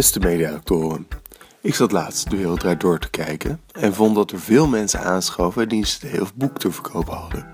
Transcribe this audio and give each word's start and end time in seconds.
Beste 0.00 0.18
mediaactoren. 0.18 1.08
Ik 1.60 1.74
zat 1.74 1.92
laatst 1.92 2.30
de 2.30 2.36
wereld 2.36 2.60
draait 2.60 2.80
door 2.80 2.98
te 2.98 3.10
kijken 3.10 3.60
en 3.72 3.94
vond 3.94 4.14
dat 4.14 4.30
er 4.30 4.40
veel 4.40 4.66
mensen 4.66 5.00
aanschoven 5.00 5.68
die 5.68 5.78
een 5.78 5.84
cd 5.84 6.20
of 6.20 6.34
boek 6.34 6.58
te 6.58 6.72
verkopen 6.72 7.14
hadden. 7.14 7.46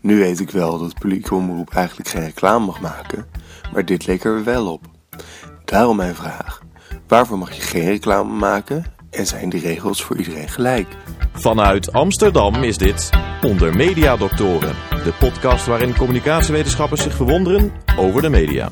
Nu 0.00 0.18
weet 0.18 0.40
ik 0.40 0.50
wel 0.50 0.78
dat 0.78 0.98
publieke 0.98 1.34
omroep 1.34 1.74
eigenlijk 1.74 2.08
geen 2.08 2.24
reclame 2.24 2.66
mag 2.66 2.80
maken, 2.80 3.26
maar 3.72 3.84
dit 3.84 4.06
leek 4.06 4.24
er 4.24 4.44
wel 4.44 4.72
op. 4.72 4.84
Daarom 5.64 5.96
mijn 5.96 6.14
vraag: 6.14 6.62
waarvoor 7.06 7.38
mag 7.38 7.52
je 7.52 7.62
geen 7.62 7.84
reclame 7.84 8.32
maken 8.32 8.84
en 9.10 9.26
zijn 9.26 9.48
die 9.48 9.60
regels 9.60 10.02
voor 10.02 10.16
iedereen 10.16 10.48
gelijk? 10.48 10.88
Vanuit 11.32 11.92
Amsterdam 11.92 12.54
is 12.54 12.78
dit 12.78 13.10
Onder 13.42 13.76
Media 13.76 14.16
Doctoren, 14.16 14.76
de 15.04 15.12
podcast 15.18 15.66
waarin 15.66 15.96
communicatiewetenschappers 15.96 17.02
zich 17.02 17.14
verwonderen 17.14 17.72
over 17.96 18.22
de 18.22 18.30
media. 18.30 18.70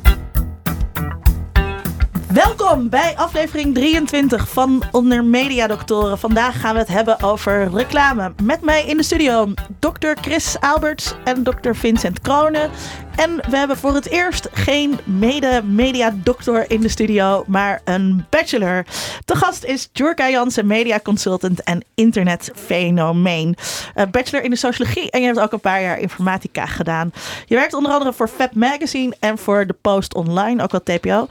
Welkom 2.77 2.99
bij 3.01 3.17
aflevering 3.17 3.75
23 3.75 4.49
van 4.49 4.83
Onder 4.93 5.25
Media 5.25 5.67
Doctoren. 5.67 6.19
Vandaag 6.19 6.61
gaan 6.61 6.73
we 6.75 6.79
het 6.79 6.89
hebben 6.89 7.23
over 7.23 7.71
reclame. 7.71 8.33
Met 8.43 8.61
mij 8.61 8.85
in 8.85 8.97
de 8.97 9.03
studio 9.03 9.53
Dr. 9.79 10.13
Chris 10.21 10.61
Alberts 10.61 11.15
en 11.25 11.43
Dr. 11.43 11.73
Vincent 11.73 12.21
Kronen. 12.21 12.71
En 13.17 13.41
we 13.51 13.57
hebben 13.57 13.77
voor 13.77 13.95
het 13.95 14.09
eerst 14.09 14.49
geen 14.53 14.99
mede-media-doctor 15.05 16.71
in 16.71 16.81
de 16.81 16.89
studio, 16.89 17.45
maar 17.47 17.81
een 17.85 18.27
bachelor. 18.31 18.85
De 19.25 19.37
gast 19.37 19.65
is 19.65 19.89
Jurka 19.93 20.31
Jansen, 20.31 20.67
media 20.67 21.01
consultant 21.01 21.63
en 21.63 21.85
internetfenomeen. 21.95 23.57
Uh, 23.97 24.05
bachelor 24.11 24.45
in 24.45 24.51
de 24.51 24.57
sociologie 24.57 25.11
en 25.11 25.21
je 25.21 25.27
hebt 25.27 25.39
ook 25.39 25.53
een 25.53 25.61
paar 25.61 25.83
jaar 25.83 25.99
informatica 25.99 26.67
gedaan. 26.67 27.13
Je 27.47 27.55
werkt 27.55 27.75
onder 27.75 27.93
andere 27.93 28.13
voor 28.13 28.29
Fab 28.29 28.55
Magazine 28.55 29.17
en 29.21 29.39
voor 29.39 29.67
The 29.67 29.77
Post 29.81 30.15
Online, 30.15 30.63
ook 30.63 30.71
wel 30.71 30.83
TPO. 30.83 31.27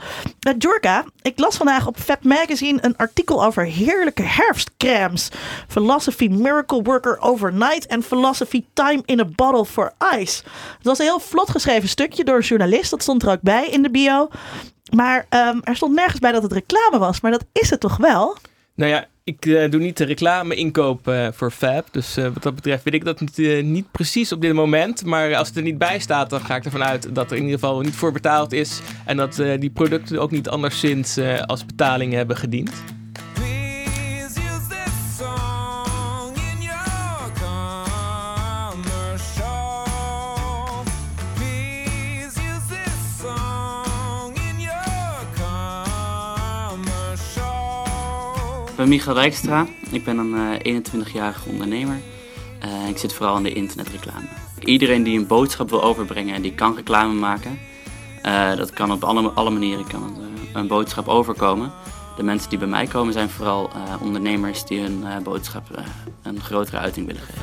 Uh, 0.48 0.54
Jurka, 0.58 1.04
ik 1.22 1.38
las 1.38 1.56
vandaag 1.56 1.86
op 1.86 1.96
Fab 1.96 2.24
Magazine 2.24 2.78
een 2.80 2.96
artikel 2.96 3.44
over 3.44 3.64
heerlijke 3.64 4.22
herfstcremes. 4.22 5.28
Philosophy 5.68 6.28
Miracle 6.28 6.82
Worker 6.82 7.20
Overnight 7.20 7.86
en 7.86 8.02
Philosophy 8.02 8.64
Time 8.72 9.02
in 9.04 9.20
a 9.20 9.24
Bottle 9.24 9.64
for 9.64 9.92
Ice. 10.18 10.42
Het 10.76 10.86
was 10.86 10.98
heel 10.98 11.20
vlot 11.20 11.50
geschreven 11.50 11.74
een 11.82 11.88
stukje 11.88 12.24
door 12.24 12.36
een 12.36 12.42
journalist. 12.42 12.90
Dat 12.90 13.02
stond 13.02 13.22
er 13.22 13.30
ook 13.30 13.42
bij 13.42 13.68
in 13.68 13.82
de 13.82 13.90
bio. 13.90 14.28
Maar 14.94 15.26
um, 15.30 15.60
er 15.62 15.76
stond 15.76 15.94
nergens 15.94 16.20
bij 16.20 16.32
dat 16.32 16.42
het 16.42 16.52
reclame 16.52 16.98
was. 16.98 17.20
Maar 17.20 17.30
dat 17.30 17.44
is 17.52 17.70
het 17.70 17.80
toch 17.80 17.96
wel? 17.96 18.36
Nou 18.74 18.90
ja, 18.90 19.06
ik 19.24 19.46
uh, 19.46 19.70
doe 19.70 19.80
niet 19.80 19.96
de 19.96 20.04
reclame 20.04 20.54
inkoop 20.54 21.08
uh, 21.08 21.28
voor 21.32 21.50
Fab. 21.50 21.88
Dus 21.90 22.18
uh, 22.18 22.24
wat 22.24 22.42
dat 22.42 22.54
betreft 22.54 22.84
weet 22.84 22.94
ik 22.94 23.04
dat 23.04 23.20
niet, 23.20 23.62
niet, 23.62 23.90
precies 23.90 24.32
op 24.32 24.40
dit 24.40 24.52
moment. 24.52 25.04
Maar 25.04 25.34
als 25.34 25.48
het 25.48 25.56
er 25.56 25.62
niet 25.62 25.78
bij 25.78 25.98
staat, 25.98 26.30
dan 26.30 26.40
ga 26.40 26.56
ik 26.56 26.64
ervan 26.64 26.84
uit 26.84 27.14
dat 27.14 27.30
er 27.30 27.36
in 27.36 27.42
ieder 27.42 27.58
geval 27.58 27.80
niet 27.80 27.94
voor 27.94 28.12
betaald 28.12 28.52
is. 28.52 28.80
En 29.04 29.16
dat 29.16 29.42
die 29.58 29.70
producten 29.70 30.20
ook 30.20 30.30
niet 30.30 30.48
anderszins 30.48 31.18
als 31.46 31.66
betaling 31.66 32.12
hebben 32.12 32.36
gediend. 32.36 32.72
Ik 48.76 48.82
ben 48.82 48.90
Michael 48.90 49.16
Rijkstra. 49.16 49.66
Ik 49.90 50.04
ben 50.04 50.18
een 50.18 50.84
21-jarige 50.84 51.48
ondernemer. 51.48 52.00
Uh, 52.64 52.88
ik 52.88 52.98
zit 52.98 53.12
vooral 53.12 53.36
in 53.36 53.42
de 53.42 53.52
internetreclame. 53.52 54.26
Iedereen 54.60 55.02
die 55.02 55.18
een 55.18 55.26
boodschap 55.26 55.70
wil 55.70 55.82
overbrengen, 55.82 56.42
die 56.42 56.54
kan 56.54 56.74
reclame 56.74 57.14
maken. 57.14 57.58
Uh, 58.24 58.56
dat 58.56 58.70
kan 58.70 58.92
op 58.92 59.04
alle, 59.04 59.28
alle 59.28 59.50
manieren 59.50 59.86
kan 59.86 60.16
een 60.52 60.66
boodschap 60.66 61.08
overkomen. 61.08 61.72
De 62.16 62.22
mensen 62.22 62.50
die 62.50 62.58
bij 62.58 62.68
mij 62.68 62.86
komen 62.86 63.12
zijn 63.12 63.30
vooral 63.30 63.70
ondernemers 64.00 64.64
die 64.64 64.80
hun 64.80 65.04
boodschap 65.22 65.84
een 66.22 66.40
grotere 66.40 66.78
uiting 66.78 67.06
willen 67.06 67.22
geven. 67.22 67.42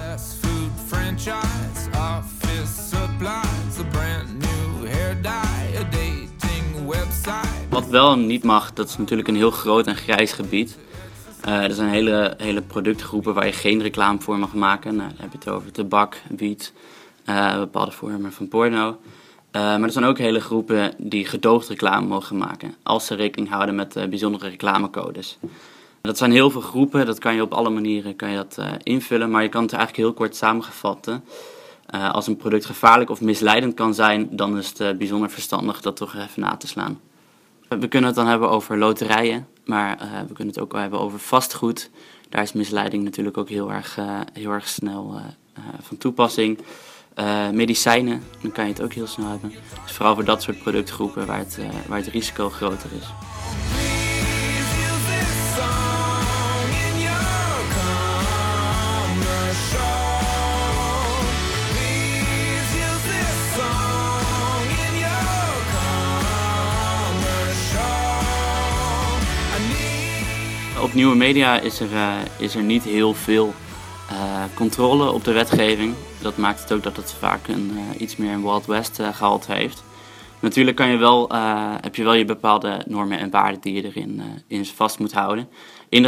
Wat 7.70 7.88
wel 7.88 8.18
niet 8.18 8.44
mag, 8.44 8.74
dat 8.74 8.90
is 8.90 8.98
natuurlijk 8.98 9.28
een 9.28 9.36
heel 9.36 9.52
groot 9.52 9.88
en 9.88 9.96
grijs 9.96 10.32
gebied. 10.32 10.78
Uh, 11.48 11.64
er 11.64 11.74
zijn 11.74 11.90
hele, 11.90 12.34
hele 12.38 12.62
productgroepen 12.62 13.34
waar 13.34 13.46
je 13.46 13.52
geen 13.52 13.82
reclame 13.82 14.22
voor 14.22 14.38
mag 14.38 14.54
maken. 14.54 14.96
Nou, 14.96 15.10
dan 15.10 15.18
heb 15.20 15.32
je 15.32 15.38
het 15.38 15.50
over 15.50 15.72
tabak, 15.72 16.22
wiet, 16.36 16.74
uh, 17.26 17.58
bepaalde 17.58 17.92
vormen 17.92 18.34
van 18.34 18.48
porno. 18.48 18.88
Uh, 18.88 18.96
maar 19.52 19.84
er 19.84 19.92
zijn 19.92 20.06
ook 20.06 20.18
hele 20.18 20.40
groepen 20.40 20.94
die 20.98 21.26
gedoogd 21.26 21.68
reclame 21.68 22.08
mogen 22.08 22.38
maken. 22.38 22.76
Als 22.84 23.06
ze 23.06 23.16
rekening 23.16 23.50
houden 23.50 23.76
met 23.76 23.94
bijzondere 24.10 24.50
reclamecodes. 24.50 25.38
Dat 26.02 26.18
zijn 26.18 26.32
heel 26.32 26.50
veel 26.50 26.62
groepen, 26.62 27.06
dat 27.06 27.20
kan 27.20 27.36
je 27.36 27.42
op 27.42 27.54
alle 27.54 27.70
manieren 27.70 28.16
kan 28.16 28.30
je 28.30 28.36
dat, 28.36 28.58
invullen. 28.84 29.32
Maar 29.32 29.44
je 29.44 29.50
kan 29.50 29.64
het 29.64 29.74
eigenlijk 29.74 30.04
heel 30.04 30.14
kort 30.14 30.36
samenvatten. 30.36 31.24
als 32.12 32.28
een 32.28 32.38
product 32.38 32.66
gevaarlijk 32.66 33.10
of 33.10 33.22
misleidend 33.22 33.74
kan 33.74 33.94
zijn, 33.94 34.28
dan 34.32 34.58
is 34.58 34.74
het 34.78 34.98
bijzonder 34.98 35.30
verstandig 35.30 35.82
dat 35.82 35.96
toch 35.96 36.16
even 36.16 36.42
na 36.42 36.58
te 36.58 36.68
slaan. 36.68 37.00
We 37.68 37.88
kunnen 37.88 38.10
het 38.10 38.18
dan 38.18 38.28
hebben 38.28 38.50
over 38.50 38.78
loterijen, 38.78 39.48
maar 39.66 40.02
uh, 40.02 40.20
we 40.28 40.34
kunnen 40.34 40.54
het 40.54 40.64
ook 40.64 40.74
hebben 40.74 41.00
over 41.00 41.20
vastgoed. 41.20 41.90
Daar 42.30 42.42
is 42.42 42.54
misleiding 42.54 43.04
natuurlijk 43.04 43.38
ook 43.38 43.50
heel 43.50 43.72
erg, 43.72 43.98
uh, 43.98 44.20
heel 44.34 44.52
erg 44.52 44.68
snel 44.68 45.16
uh, 45.16 45.64
van 45.82 45.98
toepassing. 45.98 46.60
medicijnen, 47.52 48.24
dan 48.42 48.52
kan 48.52 48.66
je 48.66 48.72
het 48.72 48.82
ook 48.82 48.94
heel 48.94 49.08
snel 49.08 49.28
hebben. 49.28 49.54
Dus 49.84 49.92
vooral 49.92 50.16
voor 50.16 50.26
dat 50.26 50.42
soort 50.42 50.60
productgroepen 50.60 51.26
waar 51.26 51.38
het, 51.38 51.60
waar 51.88 51.98
het 51.98 52.08
risico 52.08 52.50
groter 52.50 52.90
is. 53.00 53.08
Op 70.84 70.94
nieuwe 70.94 71.16
media 71.16 71.60
is 71.60 71.80
er, 71.80 71.92
uh, 71.92 72.14
is 72.38 72.56
er 72.56 72.64
niet 72.64 72.84
heel 72.84 73.14
veel 73.14 73.54
uh, 74.12 74.44
controle 74.54 75.12
op 75.12 75.24
de 75.24 75.32
wetgeving. 75.32 75.94
Dat 76.22 76.38
maakt 76.38 76.62
het 76.62 76.74
ook 76.74 76.84
dat 76.84 76.96
het 76.96 77.14
vaak 77.14 77.48
een, 77.48 77.72
uh, 77.74 78.02
iets 78.02 78.16
meer 78.16 78.32
een 78.32 78.44
Wild 78.44 78.66
West 78.66 79.00
gehalte 79.12 79.54
heeft. 79.54 79.84
Natuurlijk 80.40 80.78
kan 80.78 80.88
je 80.88 80.98
wel, 80.98 81.30
heb 81.82 81.96
je 81.96 82.04
wel 82.04 82.14
je 82.14 82.26
bepaalde 82.26 82.84
normen 82.88 83.20
en 83.20 83.30
waarden 83.30 83.62
die 83.62 83.74
je 83.74 83.84
erin 83.86 84.22
in 84.48 84.66
vast 84.66 85.00
moet 85.00 85.14
houden. 85.14 85.50
In 85.90 86.04
de 86.04 86.08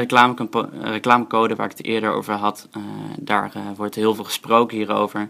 reclamecode 0.82 1.56
waar 1.56 1.66
ik 1.66 1.78
het 1.78 1.86
eerder 1.86 2.12
over 2.12 2.34
had, 2.34 2.68
daar 3.20 3.52
wordt 3.76 3.96
heel 3.96 4.16
veel 4.16 4.24
gesproken 4.24 4.78
hierover. 4.78 5.30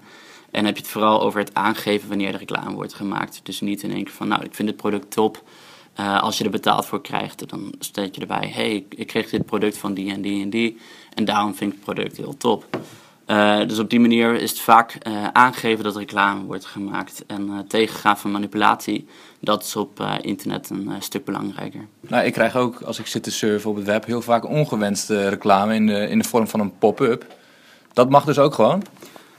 En 0.52 0.66
heb 0.66 0.76
je 0.76 0.82
het 0.82 0.92
vooral 0.92 1.22
over 1.22 1.40
het 1.40 1.54
aangeven 1.54 2.10
wanneer 2.10 2.32
de 2.32 2.38
reclame 2.38 2.76
wordt 2.76 2.94
gemaakt. 2.94 3.40
Dus 3.44 3.62
niet 3.62 3.84
in 3.84 3.92
één 3.92 4.04
keer 4.04 4.14
van, 4.14 4.28
nou, 4.28 4.44
ik 4.44 4.56
vind 4.56 4.68
het 4.68 4.78
product 4.78 5.12
top. 5.12 5.44
Uh, 6.00 6.22
als 6.22 6.38
je 6.38 6.44
er 6.44 6.50
betaald 6.50 6.86
voor 6.86 7.02
krijgt, 7.02 7.50
dan 7.50 7.74
staat 7.80 8.16
je 8.16 8.22
erbij: 8.22 8.52
hey, 8.54 8.86
ik 8.90 9.08
kreeg 9.08 9.30
dit 9.30 9.46
product 9.46 9.78
van 9.78 9.94
die 9.94 10.12
en 10.12 10.22
die 10.22 10.42
en 10.42 10.50
die. 10.50 10.78
En 11.14 11.26
daarom 11.26 11.56
vind 11.56 11.74
ik 11.74 11.78
het 11.78 11.86
product 11.86 12.18
heel 12.18 12.38
top. 12.38 12.66
Uh, 13.28 13.68
dus 13.68 13.80
op 13.80 13.90
die 13.90 14.00
manier 14.00 14.34
is 14.34 14.50
het 14.50 14.60
vaak 14.60 14.98
uh, 15.08 15.28
aangegeven 15.28 15.84
dat 15.84 15.96
reclame 15.96 16.44
wordt 16.44 16.66
gemaakt. 16.66 17.24
En 17.28 17.66
tegengaan 17.68 18.18
van 18.18 18.32
manipulatie, 18.32 19.08
dat 19.40 19.64
is 19.64 19.76
op 19.76 20.04
internet 20.22 20.70
een 20.70 20.92
stuk 21.00 21.26
belangrijker. 21.26 21.88
Nou, 22.02 22.26
ik 22.26 22.34
krijg 22.34 22.56
ook, 22.56 22.82
als 22.82 23.00
ik 23.00 23.08
zit 23.08 23.24
te 23.24 23.32
surfen 23.32 23.70
op 23.70 23.76
het 23.76 23.86
web, 23.86 24.06
heel 24.06 24.22
vaak 24.22 24.50
ongewenste 24.50 25.30
reclame 25.30 25.76
in 25.76 25.88
de, 25.88 26.08
in 26.10 26.18
de 26.18 26.28
vorm 26.28 26.48
van 26.48 26.60
een 26.60 26.78
pop-up. 26.78 27.26
Dat 27.94 28.10
mag 28.10 28.26
dus 28.26 28.40
ook 28.40 28.54
gewoon? 28.54 28.84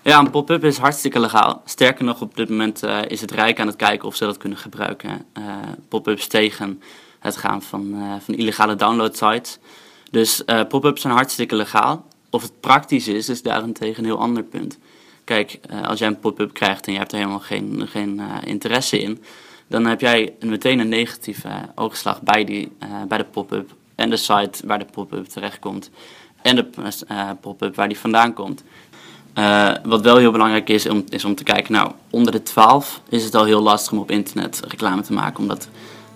Ja, 0.06 0.19
een 0.19 0.31
pop-up 0.31 0.65
is 0.65 0.78
hartstikke 0.78 1.21
legaal. 1.21 1.62
Sterker 1.65 2.05
nog, 2.05 2.21
op 2.21 2.37
dit 2.37 2.49
moment 2.49 2.84
uh, 2.84 2.99
is 3.09 3.21
het 3.21 3.31
Rijk 3.31 3.61
aan 3.61 3.67
het 3.67 3.77
kijken 3.77 4.09
of 4.09 4.17
ze 4.17 4.25
dat 4.25 4.37
kunnen 4.37 4.59
gebruiken. 4.59 5.11
Uh, 5.39 5.44
pop-ups 5.89 6.26
tegen 6.26 6.82
het 7.19 7.37
gaan 7.37 7.62
van, 7.62 7.94
uh, 7.94 8.14
van 8.20 8.35
illegale 8.35 8.75
downloadsites. 8.75 9.58
Dus 10.11 10.43
pop-ups 10.69 11.00
zijn 11.00 11.12
hartstikke 11.12 11.56
legaal. 11.56 12.06
Of 12.31 12.43
het 12.43 12.61
praktisch 12.61 13.08
is, 13.08 13.29
is 13.29 13.43
daarentegen 13.43 13.99
een 13.99 14.11
heel 14.11 14.19
ander 14.19 14.43
punt. 14.43 14.79
Kijk, 15.25 15.61
als 15.82 15.99
jij 15.99 16.08
een 16.08 16.20
pop-up 16.20 16.53
krijgt 16.53 16.87
en 16.87 16.93
je 16.93 16.99
hebt 16.99 17.12
er 17.12 17.19
helemaal 17.19 17.41
geen, 17.41 17.88
geen 17.88 18.20
interesse 18.44 18.99
in, 19.00 19.23
dan 19.67 19.87
heb 19.87 20.00
jij 20.00 20.35
meteen 20.41 20.79
een 20.79 20.88
negatieve 20.88 21.50
oogslag 21.75 22.23
bij, 22.23 22.44
die, 22.44 22.73
bij 23.08 23.19
de 23.19 23.25
pop-up 23.25 23.75
en 23.94 24.11
de 24.11 24.17
site 24.17 24.67
waar 24.67 24.79
de 24.79 24.87
pop-up 24.93 25.25
terechtkomt 25.25 25.91
en 26.43 26.56
de 26.56 26.67
pop-up 27.41 27.75
waar 27.75 27.88
die 27.88 27.99
vandaan 27.99 28.32
komt. 28.32 28.64
Uh, 29.38 29.71
wat 29.85 30.00
wel 30.00 30.17
heel 30.17 30.31
belangrijk 30.31 30.69
is, 30.69 30.88
om, 30.88 31.05
is 31.09 31.25
om 31.25 31.35
te 31.35 31.43
kijken, 31.43 31.73
nou, 31.73 31.91
onder 32.11 32.33
de 32.33 32.43
12 32.43 33.00
is 33.09 33.25
het 33.25 33.35
al 33.35 33.44
heel 33.44 33.61
lastig 33.61 33.93
om 33.93 33.99
op 33.99 34.11
internet 34.11 34.61
reclame 34.69 35.03
te 35.03 35.12
maken. 35.12 35.38
Omdat 35.38 35.69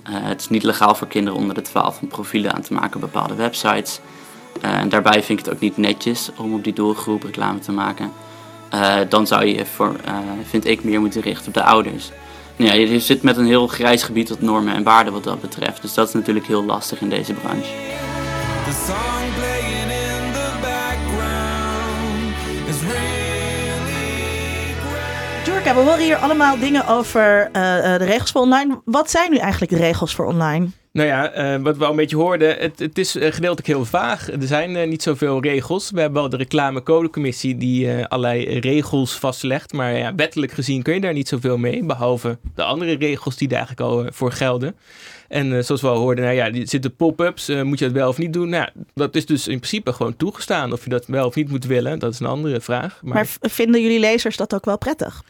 uh, 0.09 0.15
het 0.15 0.41
is 0.41 0.49
niet 0.49 0.63
legaal 0.63 0.95
voor 0.95 1.07
kinderen 1.07 1.39
onder 1.39 1.55
de 1.55 1.63
12 1.63 2.01
om 2.01 2.09
profielen 2.09 2.53
aan 2.53 2.63
te 2.63 2.73
maken 2.73 2.95
op 2.95 3.01
bepaalde 3.01 3.35
websites. 3.35 4.01
Uh, 4.65 4.79
en 4.79 4.89
daarbij 4.89 5.23
vind 5.23 5.39
ik 5.39 5.45
het 5.45 5.55
ook 5.55 5.61
niet 5.61 5.77
netjes 5.77 6.31
om 6.37 6.55
op 6.55 6.65
die 6.65 6.73
doelgroep 6.73 7.23
reclame 7.23 7.59
te 7.59 7.73
maken. 7.73 8.13
dan 9.09 9.27
zou 9.27 9.45
je, 9.45 9.67
voor, 9.67 9.97
vind 10.49 10.67
ik, 10.67 10.85
meer 10.85 11.01
moeten 11.01 11.21
richten 11.21 11.47
op 11.47 11.55
de 11.55 11.63
ouders. 11.63 12.11
ja, 12.57 12.73
je 12.73 13.01
zit 13.01 13.23
met 13.23 13.37
een 13.37 13.47
heel 13.47 13.67
grijs 13.67 14.03
gebied 14.03 14.27
tot 14.27 14.41
normen 14.41 14.75
en 14.75 14.83
waarden 14.83 15.13
wat 15.13 15.25
dat 15.25 15.41
betreft. 15.41 15.83
Dus 15.83 15.95
dat 15.95 16.09
is 16.09 16.15
natuurlijk 16.15 16.47
heel 16.47 16.65
lastig 16.65 17.01
in 17.01 17.09
deze 17.09 17.33
branche. 17.33 17.71
We 25.65 25.71
horen 25.81 25.99
hier 26.05 26.17
allemaal 26.17 26.59
dingen 26.59 26.87
over 26.87 27.49
eh, 27.53 27.93
eh, 27.95 27.99
de 28.01 28.05
regels 28.07 28.31
voor 28.31 28.41
online. 28.41 28.81
Wat 28.85 29.11
zijn 29.11 29.31
nu 29.31 29.37
eigenlijk 29.37 29.73
de 29.73 29.79
regels 29.79 30.15
voor 30.15 30.27
online? 30.27 30.69
Nou 30.93 31.09
ja, 31.09 31.31
eh, 31.31 31.61
wat 31.63 31.77
we 31.77 31.85
al 31.85 31.91
een 31.91 31.97
beetje 31.97 32.17
hoorden, 32.17 32.57
het, 32.59 32.79
het 32.79 32.99
is 32.99 33.11
gedeeltelijk 33.11 33.67
heel 33.67 33.85
vaag. 33.85 34.29
Er 34.31 34.43
zijn 34.43 34.89
niet 34.89 35.03
zoveel 35.03 35.43
regels. 35.43 35.91
We 35.91 36.01
hebben 36.01 36.21
wel 36.21 36.31
de 36.31 36.37
reclamecodecommissie 36.37 37.57
die 37.57 38.05
allerlei 38.05 38.59
regels 38.59 39.13
vastlegt. 39.19 39.73
Maar 39.73 39.93
ja, 39.97 40.15
wettelijk 40.15 40.53
gezien 40.53 40.83
kun 40.83 40.95
je 40.95 41.01
daar 41.01 41.13
niet 41.13 41.29
zoveel 41.29 41.57
mee. 41.59 41.85
Behalve 41.85 42.39
de 42.55 42.63
andere 42.63 42.93
regels 42.97 43.37
die 43.37 43.49
daar 43.49 43.59
eigenlijk 43.67 43.91
al 43.91 44.07
voor 44.13 44.33
gelden. 44.33 44.77
En 45.29 45.65
zoals 45.65 45.81
we 45.81 45.89
al 45.89 45.97
hoorden, 45.97 46.25
nou 46.25 46.37
ja, 46.37 46.67
zitten 46.67 46.97
pop-ups. 46.97 47.49
moet 47.63 47.79
je 47.79 47.85
dat 47.85 47.95
wel 47.95 48.09
of 48.09 48.19
niet 48.19 48.33
doen? 48.33 48.49
Nou, 48.49 48.63
ja, 48.75 48.83
dat 48.95 49.15
is 49.15 49.27
dus 49.27 49.49
in 49.49 49.57
principe 49.59 49.93
gewoon 49.93 50.17
toegestaan. 50.17 50.73
Of 50.73 50.85
je 50.85 50.91
dat 50.91 51.07
wel 51.07 51.27
of 51.27 51.35
niet 51.35 51.51
moet 51.51 51.65
willen, 51.67 51.99
dat 51.99 52.13
is 52.13 52.21
een 52.21 52.27
andere 52.27 52.61
vraag. 52.61 53.01
Maar, 53.03 53.27
v- 53.27 53.37
vinden 53.41 53.83
jullie 53.83 54.01
lezers 54.01 54.37
dat 54.37 54.55
ook 54.55 54.65
wel 54.65 54.79
prettig? 54.79 55.23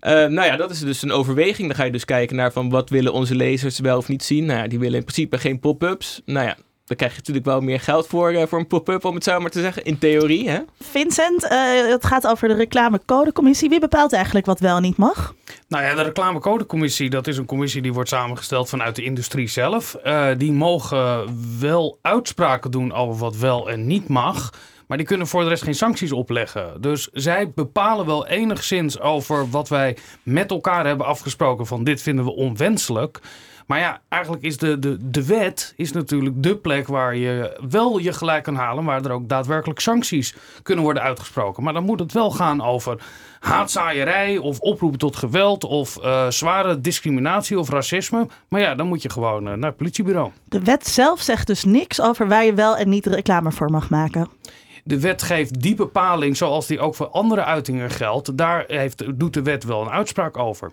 Eh, 0.00 0.12
nou 0.12 0.46
ja, 0.46 0.56
dat 0.56 0.70
is 0.70 0.80
dus 0.80 1.02
een 1.02 1.12
overweging. 1.12 1.68
Dan 1.68 1.76
ga 1.76 1.84
je 1.84 1.90
dus 1.90 2.04
kijken 2.04 2.36
naar 2.36 2.52
van 2.52 2.70
wat 2.70 2.90
willen 2.90 3.12
onze 3.12 3.34
lezers 3.34 3.78
wel 3.78 3.96
of 3.96 4.08
niet 4.08 4.24
zien. 4.24 4.44
Nou 4.44 4.58
ja, 4.58 4.66
die 4.66 4.78
willen 4.78 4.98
in 4.98 5.04
principe 5.04 5.38
geen 5.38 5.60
pop-ups. 5.60 6.22
Nou 6.24 6.46
ja, 6.46 6.56
daar 6.88 6.96
krijg 6.96 7.12
je 7.12 7.18
natuurlijk 7.18 7.46
wel 7.46 7.60
meer 7.60 7.80
geld 7.80 8.06
voor, 8.06 8.30
eh, 8.30 8.46
voor 8.46 8.58
een 8.58 8.66
pop-up, 8.66 9.04
om 9.04 9.14
het 9.14 9.24
zo 9.24 9.40
maar 9.40 9.50
te 9.50 9.60
zeggen. 9.60 9.84
In 9.84 9.98
theorie, 9.98 10.50
hè? 10.50 10.58
Vincent, 10.80 11.44
eh, 11.44 11.58
het 11.88 12.06
gaat 12.06 12.26
over 12.26 12.48
de 12.48 12.54
reclamecodecommissie. 12.54 13.68
Wie 13.68 13.80
bepaalt 13.80 14.12
eigenlijk 14.12 14.46
wat 14.46 14.60
wel 14.60 14.76
en 14.76 14.82
niet 14.82 14.96
mag? 14.96 15.34
Nou 15.68 15.84
ja, 15.84 15.94
de 15.94 16.02
reclamecodecommissie, 16.02 17.10
dat 17.10 17.26
is 17.26 17.36
een 17.36 17.46
commissie 17.46 17.82
die 17.82 17.92
wordt 17.92 18.08
samengesteld 18.08 18.68
vanuit 18.68 18.96
de 18.96 19.02
industrie 19.02 19.48
zelf. 19.48 19.94
Eh, 19.94 20.28
die 20.36 20.52
mogen 20.52 21.28
wel 21.60 21.98
uitspraken 22.02 22.70
doen 22.70 22.92
over 22.92 23.18
wat 23.18 23.36
wel 23.36 23.70
en 23.70 23.86
niet 23.86 24.08
mag. 24.08 24.52
Maar 24.88 24.96
die 24.96 25.06
kunnen 25.06 25.26
voor 25.26 25.42
de 25.42 25.48
rest 25.48 25.62
geen 25.62 25.74
sancties 25.74 26.12
opleggen. 26.12 26.80
Dus 26.80 27.08
zij 27.12 27.50
bepalen 27.54 28.06
wel 28.06 28.26
enigszins 28.26 29.00
over 29.00 29.50
wat 29.50 29.68
wij 29.68 29.96
met 30.22 30.50
elkaar 30.50 30.86
hebben 30.86 31.06
afgesproken. 31.06 31.66
Van 31.66 31.84
dit 31.84 32.02
vinden 32.02 32.24
we 32.24 32.34
onwenselijk. 32.34 33.20
Maar 33.66 33.78
ja, 33.78 34.00
eigenlijk 34.08 34.42
is 34.42 34.56
de, 34.56 34.78
de, 34.78 34.96
de 35.10 35.26
wet 35.26 35.72
is 35.76 35.92
natuurlijk 35.92 36.42
de 36.42 36.56
plek 36.56 36.86
waar 36.86 37.16
je 37.16 37.60
wel 37.68 37.98
je 37.98 38.12
gelijk 38.12 38.44
kan 38.44 38.54
halen. 38.54 38.84
Waar 38.84 39.04
er 39.04 39.10
ook 39.10 39.28
daadwerkelijk 39.28 39.80
sancties 39.80 40.34
kunnen 40.62 40.84
worden 40.84 41.02
uitgesproken. 41.02 41.62
Maar 41.62 41.72
dan 41.72 41.84
moet 41.84 42.00
het 42.00 42.12
wel 42.12 42.30
gaan 42.30 42.62
over 42.62 43.02
haatzaaierij 43.40 44.38
of 44.38 44.60
oproepen 44.60 44.98
tot 44.98 45.16
geweld 45.16 45.64
of 45.64 45.96
eh, 45.96 46.28
zware 46.28 46.80
discriminatie 46.80 47.58
of 47.58 47.70
racisme. 47.70 48.26
Maar 48.48 48.60
ja, 48.60 48.74
dan 48.74 48.86
moet 48.86 49.02
je 49.02 49.10
gewoon 49.10 49.48
eh, 49.48 49.54
naar 49.54 49.68
het 49.68 49.76
politiebureau. 49.76 50.30
De 50.44 50.60
wet 50.60 50.86
zelf 50.86 51.20
zegt 51.20 51.46
dus 51.46 51.64
niks 51.64 52.00
over 52.00 52.28
waar 52.28 52.44
je 52.44 52.54
wel 52.54 52.76
en 52.76 52.88
niet 52.88 53.06
reclame 53.06 53.52
voor 53.52 53.70
mag 53.70 53.90
maken. 53.90 54.28
De 54.88 55.00
wet 55.00 55.22
geeft 55.22 55.60
die 55.60 55.74
bepaling 55.74 56.36
zoals 56.36 56.66
die 56.66 56.80
ook 56.80 56.94
voor 56.94 57.08
andere 57.08 57.44
uitingen 57.44 57.90
geldt. 57.90 58.36
Daar 58.36 58.64
heeft, 58.66 59.18
doet 59.18 59.34
de 59.34 59.42
wet 59.42 59.64
wel 59.64 59.82
een 59.82 59.90
uitspraak 59.90 60.36
over. 60.36 60.72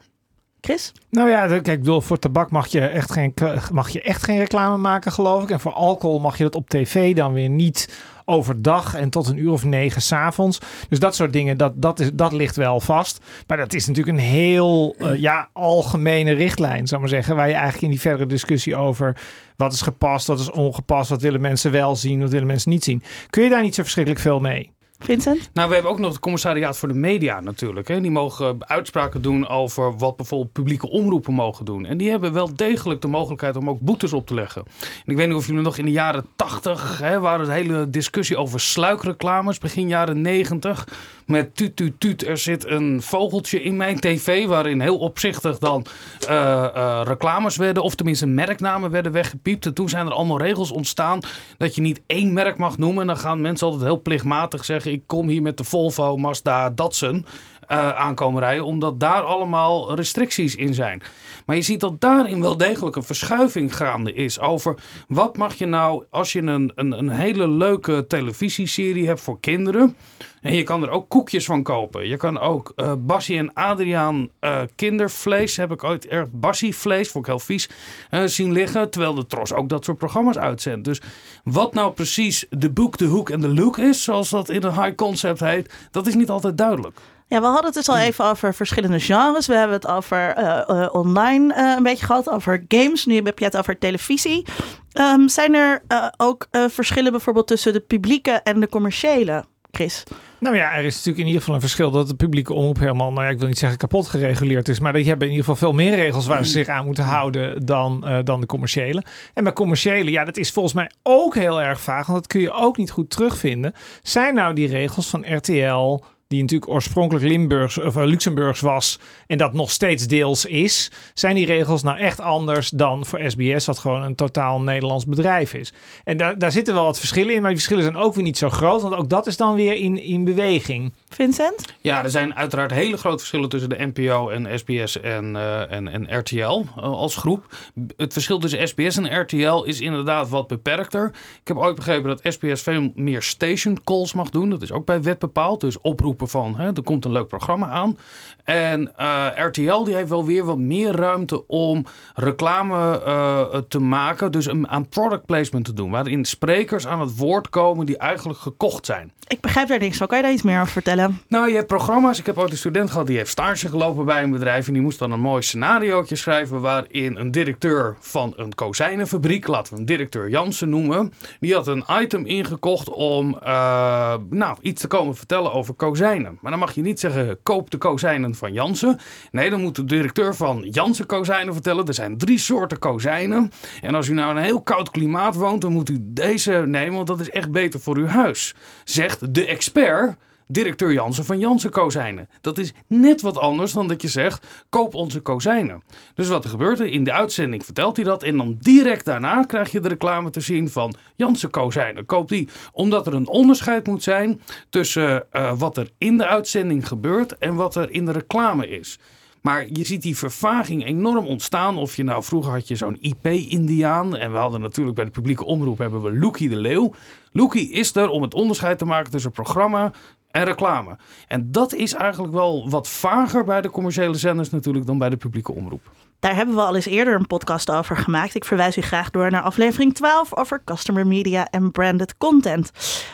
Chris? 0.61 0.91
Nou 1.09 1.29
ja, 1.29 1.47
kijk, 1.47 1.67
ik 1.67 1.79
bedoel, 1.79 2.01
voor 2.01 2.19
tabak 2.19 2.51
mag 2.51 2.67
je, 2.67 2.79
echt 2.79 3.11
geen, 3.11 3.33
mag 3.71 3.89
je 3.89 4.01
echt 4.01 4.23
geen 4.23 4.37
reclame 4.37 4.77
maken, 4.77 5.11
geloof 5.11 5.43
ik. 5.43 5.49
En 5.49 5.59
voor 5.59 5.73
alcohol 5.73 6.19
mag 6.19 6.37
je 6.37 6.43
dat 6.43 6.55
op 6.55 6.69
tv 6.69 7.15
dan 7.15 7.33
weer 7.33 7.49
niet 7.49 8.03
overdag 8.25 8.95
en 8.95 9.09
tot 9.09 9.27
een 9.27 9.37
uur 9.37 9.51
of 9.51 9.63
negen 9.63 10.01
s'avonds. 10.01 10.59
Dus 10.89 10.99
dat 10.99 11.15
soort 11.15 11.33
dingen, 11.33 11.57
dat, 11.57 11.81
dat, 11.81 11.99
is, 11.99 12.09
dat 12.13 12.31
ligt 12.31 12.55
wel 12.55 12.79
vast. 12.79 13.19
Maar 13.47 13.57
dat 13.57 13.73
is 13.73 13.87
natuurlijk 13.87 14.17
een 14.17 14.23
heel 14.23 14.95
eh, 14.97 15.19
ja, 15.19 15.49
algemene 15.53 16.31
richtlijn, 16.31 16.87
zou 16.87 17.01
maar 17.01 17.09
zeggen. 17.09 17.35
Waar 17.35 17.47
je 17.47 17.53
eigenlijk 17.53 17.83
in 17.83 17.89
die 17.89 17.99
verdere 17.99 18.29
discussie 18.29 18.75
over 18.75 19.17
wat 19.55 19.73
is 19.73 19.81
gepast, 19.81 20.27
wat 20.27 20.39
is 20.39 20.51
ongepast, 20.51 21.09
wat 21.09 21.21
willen 21.21 21.41
mensen 21.41 21.71
wel 21.71 21.95
zien, 21.95 22.19
wat 22.19 22.31
willen 22.31 22.47
mensen 22.47 22.71
niet 22.71 22.83
zien. 22.83 23.03
Kun 23.29 23.43
je 23.43 23.49
daar 23.49 23.61
niet 23.61 23.75
zo 23.75 23.81
verschrikkelijk 23.81 24.23
veel 24.23 24.39
mee? 24.39 24.74
Vincent? 25.05 25.49
Nou, 25.53 25.67
we 25.67 25.73
hebben 25.73 25.91
ook 25.91 25.99
nog 25.99 26.11
het 26.11 26.19
commissariaat 26.19 26.77
voor 26.77 26.87
de 26.87 26.93
media 26.93 27.39
natuurlijk. 27.39 27.87
Hè. 27.87 28.01
Die 28.01 28.11
mogen 28.11 28.57
uitspraken 28.59 29.21
doen 29.21 29.47
over 29.47 29.97
wat 29.97 30.15
bijvoorbeeld 30.15 30.51
publieke 30.51 30.89
omroepen 30.89 31.33
mogen 31.33 31.65
doen. 31.65 31.85
En 31.85 31.97
die 31.97 32.09
hebben 32.09 32.33
wel 32.33 32.55
degelijk 32.55 33.01
de 33.01 33.07
mogelijkheid 33.07 33.55
om 33.55 33.69
ook 33.69 33.79
boetes 33.79 34.13
op 34.13 34.27
te 34.27 34.33
leggen. 34.33 34.63
En 35.05 35.11
ik 35.11 35.17
weet 35.17 35.27
niet 35.27 35.35
of 35.35 35.47
jullie 35.47 35.61
nog 35.61 35.77
in 35.77 35.85
de 35.85 35.91
jaren 35.91 36.25
80 36.35 36.99
hè, 36.99 37.19
waren 37.19 37.45
een 37.45 37.51
hele 37.51 37.89
discussie 37.89 38.37
over 38.37 38.59
sluikreclames, 38.59 39.57
begin 39.57 39.87
jaren 39.87 40.21
90. 40.21 40.87
Met 41.25 41.55
tuut, 41.55 41.91
tuut, 41.97 42.27
er 42.27 42.37
zit 42.37 42.65
een 42.65 43.01
vogeltje 43.01 43.61
in 43.61 43.77
mijn 43.77 43.99
tv, 43.99 44.45
waarin 44.47 44.81
heel 44.81 44.97
opzichtig 44.97 45.57
dan 45.57 45.85
eh, 46.27 47.01
reclames 47.03 47.57
werden, 47.57 47.83
of 47.83 47.95
tenminste 47.95 48.25
merknamen 48.25 48.91
werden 48.91 49.11
weggepiept. 49.11 49.65
En 49.65 49.73
toen 49.73 49.89
zijn 49.89 50.05
er 50.05 50.13
allemaal 50.13 50.37
regels 50.37 50.71
ontstaan 50.71 51.19
dat 51.57 51.75
je 51.75 51.81
niet 51.81 52.01
één 52.07 52.33
merk 52.33 52.57
mag 52.57 52.77
noemen. 52.77 53.01
En 53.01 53.07
dan 53.07 53.17
gaan 53.17 53.41
mensen 53.41 53.67
altijd 53.67 53.85
heel 53.85 54.01
plichtmatig 54.01 54.65
zeggen, 54.65 54.91
ik 54.91 55.03
kom 55.05 55.27
hier 55.27 55.41
met 55.41 55.57
de 55.57 55.63
Volvo, 55.63 56.17
Mazda, 56.17 56.69
Datsun 56.69 57.25
aankomen 57.67 58.41
rijden, 58.41 58.65
omdat 58.65 58.99
daar 58.99 59.21
allemaal 59.21 59.95
restricties 59.95 60.55
in 60.55 60.73
zijn. 60.73 61.01
Maar 61.45 61.55
je 61.55 61.61
ziet 61.61 61.79
dat 61.79 62.01
daarin 62.01 62.41
wel 62.41 62.57
degelijk 62.57 62.95
een 62.95 63.03
verschuiving 63.03 63.75
gaande 63.75 64.13
is 64.13 64.39
over 64.39 64.75
wat 65.07 65.37
mag 65.37 65.53
je 65.53 65.65
nou 65.65 66.03
als 66.09 66.33
je 66.33 66.41
een, 66.41 66.71
een, 66.75 66.91
een 66.91 67.09
hele 67.09 67.47
leuke 67.47 68.05
televisieserie 68.07 69.07
hebt 69.07 69.21
voor 69.21 69.39
kinderen. 69.39 69.95
En 70.41 70.55
je 70.55 70.63
kan 70.63 70.83
er 70.83 70.89
ook 70.89 71.09
koekjes 71.09 71.45
van 71.45 71.63
kopen. 71.63 72.07
Je 72.07 72.17
kan 72.17 72.39
ook 72.39 72.71
eh 72.75 72.93
Bassie 72.97 73.37
en 73.37 73.53
Adriaan 73.53 74.29
eh, 74.39 74.61
kindervlees, 74.75 75.57
heb 75.57 75.71
ik 75.71 75.83
ooit 75.83 76.07
erg 76.07 76.27
Bassie-vlees, 76.31 77.09
vond 77.09 77.25
ik 77.25 77.31
heel 77.31 77.39
vies, 77.39 77.69
eh, 78.09 78.23
zien 78.23 78.51
liggen. 78.51 78.89
Terwijl 78.89 79.13
de 79.13 79.25
Tros 79.25 79.53
ook 79.53 79.69
dat 79.69 79.85
soort 79.85 79.97
programma's 79.97 80.37
uitzendt. 80.37 80.85
Dus 80.85 81.01
wat 81.43 81.73
nou 81.73 81.93
precies 81.93 82.45
de 82.49 82.69
boek, 82.69 82.97
de 82.97 83.05
hoek 83.05 83.29
en 83.29 83.41
de 83.41 83.53
look 83.53 83.77
is, 83.77 84.03
zoals 84.03 84.29
dat 84.29 84.49
in 84.49 84.63
een 84.63 84.83
high 84.83 84.95
concept 84.95 85.39
heet, 85.39 85.73
dat 85.91 86.07
is 86.07 86.15
niet 86.15 86.29
altijd 86.29 86.57
duidelijk. 86.57 86.99
Ja, 87.27 87.39
we 87.39 87.45
hadden 87.45 87.65
het 87.65 87.73
dus 87.73 87.89
al 87.89 87.97
even 87.97 88.25
over 88.25 88.53
verschillende 88.53 88.99
genres. 88.99 89.47
We 89.47 89.55
hebben 89.55 89.75
het 89.75 89.87
over 89.87 90.29
eh, 90.29 90.83
eh, 90.83 90.93
online 90.93 91.53
eh, 91.53 91.73
een 91.77 91.83
beetje 91.83 92.05
gehad, 92.05 92.29
over 92.29 92.65
games. 92.67 93.05
Nu 93.05 93.15
heb 93.15 93.39
je 93.39 93.45
het 93.45 93.57
over 93.57 93.77
televisie. 93.77 94.45
Ehm, 94.91 95.27
zijn 95.27 95.53
er 95.55 95.81
ook 96.17 96.47
verschillen 96.51 97.11
bijvoorbeeld 97.11 97.47
tussen 97.47 97.73
de 97.73 97.79
publieke 97.79 98.31
en 98.31 98.59
de 98.59 98.69
commerciële, 98.69 99.45
Chris? 99.71 100.03
Nou 100.39 100.55
ja, 100.55 100.73
er 100.73 100.83
is 100.83 100.93
natuurlijk 100.93 101.17
in 101.17 101.25
ieder 101.25 101.39
geval 101.39 101.55
een 101.55 101.61
verschil 101.61 101.91
dat 101.91 102.07
de 102.07 102.15
publieke 102.15 102.53
omroep 102.53 102.79
helemaal, 102.79 103.11
nou 103.11 103.25
ja, 103.25 103.31
ik 103.31 103.39
wil 103.39 103.47
niet 103.47 103.57
zeggen 103.57 103.77
kapot 103.77 104.07
gereguleerd 104.07 104.67
is, 104.67 104.79
maar 104.79 104.93
die 104.93 105.07
hebben 105.07 105.27
in 105.27 105.33
ieder 105.33 105.49
geval 105.49 105.69
veel 105.69 105.77
meer 105.77 105.95
regels 105.95 106.27
waar 106.27 106.45
ze 106.45 106.51
zich 106.51 106.67
aan 106.67 106.85
moeten 106.85 107.03
houden 107.03 107.65
dan, 107.65 108.21
dan 108.23 108.39
de 108.39 108.45
commerciële. 108.45 109.03
En 109.33 109.43
bij 109.43 109.53
commerciële, 109.53 110.11
ja, 110.11 110.25
dat 110.25 110.37
is 110.37 110.51
volgens 110.51 110.73
mij 110.73 110.91
ook 111.03 111.35
heel 111.35 111.61
erg 111.61 111.81
vaag, 111.81 112.07
want 112.07 112.17
dat 112.17 112.27
kun 112.27 112.41
je 112.41 112.51
ook 112.51 112.77
niet 112.77 112.91
goed 112.91 113.09
terugvinden. 113.09 113.73
Zijn 114.01 114.33
nou 114.33 114.53
die 114.53 114.67
regels 114.67 115.07
van 115.07 115.35
RTL, 115.35 116.01
die 116.35 116.43
natuurlijk 116.43 116.71
oorspronkelijk 116.71 117.25
Limburgs 117.25 117.77
of 117.77 117.95
eh, 117.95 118.05
Luxemburgs 118.05 118.59
was 118.59 118.99
en 119.27 119.37
dat 119.37 119.53
nog 119.53 119.71
steeds 119.71 120.07
deels 120.07 120.45
is, 120.45 120.91
zijn 121.13 121.35
die 121.35 121.45
regels 121.45 121.83
nou 121.83 121.97
echt 121.97 122.19
anders 122.19 122.69
dan 122.69 123.05
voor 123.05 123.21
SBS, 123.27 123.65
wat 123.65 123.79
gewoon 123.79 124.03
een 124.03 124.15
totaal 124.15 124.61
Nederlands 124.61 125.05
bedrijf 125.05 125.53
is. 125.53 125.73
En 126.03 126.17
daar, 126.17 126.37
daar 126.37 126.51
zitten 126.51 126.73
wel 126.73 126.83
wat 126.83 126.99
verschillen 126.99 127.33
in, 127.33 127.41
maar 127.41 127.49
die 127.49 127.59
verschillen 127.59 127.83
zijn 127.83 128.03
ook 128.03 128.15
weer 128.15 128.23
niet 128.23 128.37
zo 128.37 128.49
groot, 128.49 128.81
want 128.81 128.95
ook 128.95 129.09
dat 129.09 129.27
is 129.27 129.37
dan 129.37 129.55
weer 129.55 129.73
in, 129.73 130.03
in 130.03 130.23
beweging. 130.23 130.93
Vincent? 131.09 131.65
Ja, 131.81 132.03
er 132.03 132.09
zijn 132.09 132.35
uiteraard 132.35 132.71
hele 132.71 132.97
grote 132.97 133.17
verschillen 133.17 133.49
tussen 133.49 133.69
de 133.69 133.91
NPO 133.93 134.29
en 134.29 134.59
SBS 134.59 134.99
en, 134.99 135.35
eh, 135.35 135.71
en, 135.71 135.87
en 135.87 136.19
RTL 136.19 136.63
eh, 136.75 136.83
als 136.83 137.15
groep. 137.15 137.55
Het 137.97 138.13
verschil 138.13 138.39
tussen 138.39 138.67
SBS 138.67 138.97
en 138.97 139.21
RTL 139.21 139.63
is 139.63 139.81
inderdaad 139.81 140.29
wat 140.29 140.47
beperkter. 140.47 141.11
Ik 141.41 141.47
heb 141.47 141.57
ooit 141.57 141.75
begrepen 141.75 142.09
dat 142.09 142.33
SBS 142.33 142.61
veel 142.61 142.91
meer 142.95 143.21
station 143.21 143.83
calls 143.83 144.13
mag 144.13 144.29
doen. 144.29 144.49
Dat 144.49 144.61
is 144.61 144.71
ook 144.71 144.85
bij 144.85 145.01
wet 145.01 145.19
bepaald. 145.19 145.61
Dus 145.61 145.81
oproepen 145.81 146.24
van, 146.27 146.55
hè, 146.57 146.65
er 146.65 146.83
komt 146.83 147.05
een 147.05 147.11
leuk 147.11 147.27
programma 147.27 147.67
aan. 147.67 147.97
En 148.43 148.95
eh, 148.95 149.27
RTL 149.35 149.83
die 149.83 149.95
heeft 149.95 150.09
wel 150.09 150.25
weer 150.25 150.45
wat 150.45 150.57
meer 150.57 150.91
ruimte 150.91 151.47
om 151.47 151.85
reclame 152.13 153.01
eh, 153.01 153.57
te 153.67 153.79
maken. 153.79 154.31
Dus 154.31 154.45
een, 154.45 154.67
aan 154.67 154.87
product 154.87 155.25
placement 155.25 155.65
te 155.65 155.73
doen. 155.73 155.91
Waarin 155.91 156.25
sprekers 156.25 156.87
aan 156.87 157.01
het 157.01 157.17
woord 157.17 157.49
komen 157.49 157.85
die 157.85 157.97
eigenlijk 157.97 158.39
gekocht 158.39 158.85
zijn. 158.85 159.11
Ik 159.27 159.41
begrijp 159.41 159.67
daar 159.67 159.79
niks 159.79 159.97
van. 159.97 160.07
Kan 160.07 160.17
je 160.17 160.23
daar 160.23 160.33
iets 160.33 160.41
meer 160.41 160.59
over 160.59 160.71
vertellen? 160.71 161.21
Nou, 161.27 161.49
je 161.49 161.55
hebt 161.55 161.67
programma's. 161.67 162.19
Ik 162.19 162.25
heb 162.25 162.37
ooit 162.37 162.51
een 162.51 162.57
student 162.57 162.91
gehad 162.91 163.07
die 163.07 163.17
heeft 163.17 163.29
stage 163.29 163.69
gelopen 163.69 164.05
bij 164.05 164.23
een 164.23 164.31
bedrijf. 164.31 164.67
En 164.67 164.73
die 164.73 164.81
moest 164.81 164.99
dan 164.99 165.11
een 165.11 165.19
mooi 165.19 165.41
scenariootje 165.41 166.15
schrijven. 166.15 166.61
Waarin 166.61 167.15
een 167.15 167.31
directeur 167.31 167.95
van 167.99 168.33
een 168.35 168.55
kozijnenfabriek, 168.55 169.47
laten 169.47 169.71
we 169.71 169.77
hem 169.77 169.85
directeur 169.85 170.29
Jansen 170.29 170.69
noemen. 170.69 171.13
Die 171.39 171.53
had 171.53 171.67
een 171.67 171.83
item 172.01 172.25
ingekocht 172.25 172.89
om 172.89 173.37
eh, 173.43 174.13
nou, 174.29 174.57
iets 174.61 174.81
te 174.81 174.87
komen 174.87 175.15
vertellen 175.15 175.53
over 175.53 175.73
kozijnen. 175.73 176.04
Maar 176.13 176.51
dan 176.51 176.59
mag 176.59 176.75
je 176.75 176.81
niet 176.81 176.99
zeggen: 176.99 177.37
koop 177.43 177.69
de 177.69 177.77
kozijnen 177.77 178.35
van 178.35 178.53
Jansen. 178.53 178.99
Nee, 179.31 179.49
dan 179.49 179.61
moet 179.61 179.75
de 179.75 179.85
directeur 179.85 180.35
van 180.35 180.67
Jansen 180.71 181.05
kozijnen 181.05 181.53
vertellen. 181.53 181.85
Er 181.85 181.93
zijn 181.93 182.17
drie 182.17 182.37
soorten 182.37 182.79
kozijnen. 182.79 183.51
En 183.81 183.95
als 183.95 184.07
u 184.07 184.13
nou 184.13 184.31
in 184.31 184.37
een 184.37 184.43
heel 184.43 184.61
koud 184.61 184.91
klimaat 184.91 185.35
woont, 185.35 185.61
dan 185.61 185.71
moet 185.71 185.89
u 185.89 185.97
deze 186.01 186.51
nemen. 186.51 186.95
Want 186.95 187.07
dat 187.07 187.19
is 187.19 187.29
echt 187.29 187.51
beter 187.51 187.79
voor 187.79 187.97
uw 187.97 188.07
huis. 188.07 188.55
Zegt 188.83 189.33
de 189.33 189.45
expert 189.45 190.15
directeur 190.47 190.93
Jansen 190.93 191.25
van 191.25 191.39
Jansen 191.39 191.69
Kozijnen. 191.69 192.29
Dat 192.41 192.57
is 192.57 192.73
net 192.87 193.21
wat 193.21 193.37
anders 193.37 193.73
dan 193.73 193.87
dat 193.87 194.01
je 194.01 194.07
zegt, 194.07 194.47
koop 194.69 194.93
onze 194.93 195.19
kozijnen. 195.19 195.83
Dus 196.13 196.27
wat 196.27 196.43
er 196.43 196.49
gebeurt 196.49 196.79
er, 196.79 196.87
in 196.87 197.03
de 197.03 197.11
uitzending 197.11 197.65
vertelt 197.65 197.95
hij 197.95 198.05
dat 198.05 198.23
en 198.23 198.37
dan 198.37 198.57
direct 198.59 199.05
daarna 199.05 199.43
krijg 199.43 199.71
je 199.71 199.79
de 199.79 199.87
reclame 199.87 200.29
te 200.29 200.39
zien 200.39 200.69
van 200.69 200.95
Jansen 201.15 201.49
Kozijnen. 201.49 202.05
Koop 202.05 202.29
die, 202.29 202.49
omdat 202.71 203.07
er 203.07 203.13
een 203.13 203.27
onderscheid 203.27 203.87
moet 203.87 204.03
zijn 204.03 204.41
tussen 204.69 205.31
eh, 205.31 205.57
wat 205.57 205.77
er 205.77 205.89
in 205.97 206.17
de 206.17 206.25
uitzending 206.25 206.87
gebeurt 206.87 207.37
en 207.37 207.55
wat 207.55 207.75
er 207.75 207.91
in 207.91 208.05
de 208.05 208.11
reclame 208.11 208.67
is. 208.67 208.99
Maar 209.45 209.65
je 209.71 209.85
ziet 209.85 210.01
die 210.01 210.17
vervaging 210.17 210.85
enorm 210.85 211.25
ontstaan. 211.25 211.77
Of 211.77 211.95
je 211.95 212.03
nou, 212.03 212.23
vroeger 212.23 212.51
had 212.51 212.67
je 212.67 212.75
zo'n 212.75 212.97
IP-Indiaan. 212.99 214.17
En 214.17 214.31
we 214.31 214.37
hadden 214.37 214.61
natuurlijk 214.61 214.95
bij 214.95 215.05
de 215.05 215.11
publieke 215.11 215.45
omroep 215.45 215.77
hebben 215.77 216.01
we 216.01 216.17
Loekie 216.17 216.49
de 216.49 216.55
Leeuw. 216.55 216.93
Loekie 217.31 217.71
is 217.71 217.95
er 217.95 218.09
om 218.09 218.21
het 218.21 218.33
onderscheid 218.33 218.77
te 218.77 218.85
maken 218.85 219.11
tussen 219.11 219.31
programma 219.31 219.91
en 220.35 220.43
reclame. 220.43 220.97
En 221.27 221.51
dat 221.51 221.73
is 221.73 221.93
eigenlijk 221.93 222.33
wel 222.33 222.69
wat 222.69 222.87
vager 222.87 223.43
bij 223.43 223.61
de 223.61 223.69
commerciële 223.69 224.15
zenders 224.15 224.49
natuurlijk 224.49 224.85
dan 224.85 224.97
bij 224.97 225.09
de 225.09 225.17
publieke 225.17 225.53
omroep. 225.53 225.91
Daar 226.25 226.35
hebben 226.35 226.55
we 226.55 226.61
al 226.61 226.75
eens 226.75 226.85
eerder 226.85 227.15
een 227.15 227.27
podcast 227.27 227.71
over 227.71 227.97
gemaakt. 227.97 228.35
Ik 228.35 228.45
verwijs 228.45 228.77
u 228.77 228.81
graag 228.81 229.09
door 229.09 229.31
naar 229.31 229.41
aflevering 229.41 229.93
12 229.93 230.35
over 230.35 230.61
customer 230.65 231.07
media 231.07 231.47
en 231.49 231.71
branded 231.71 232.17
content. 232.17 232.71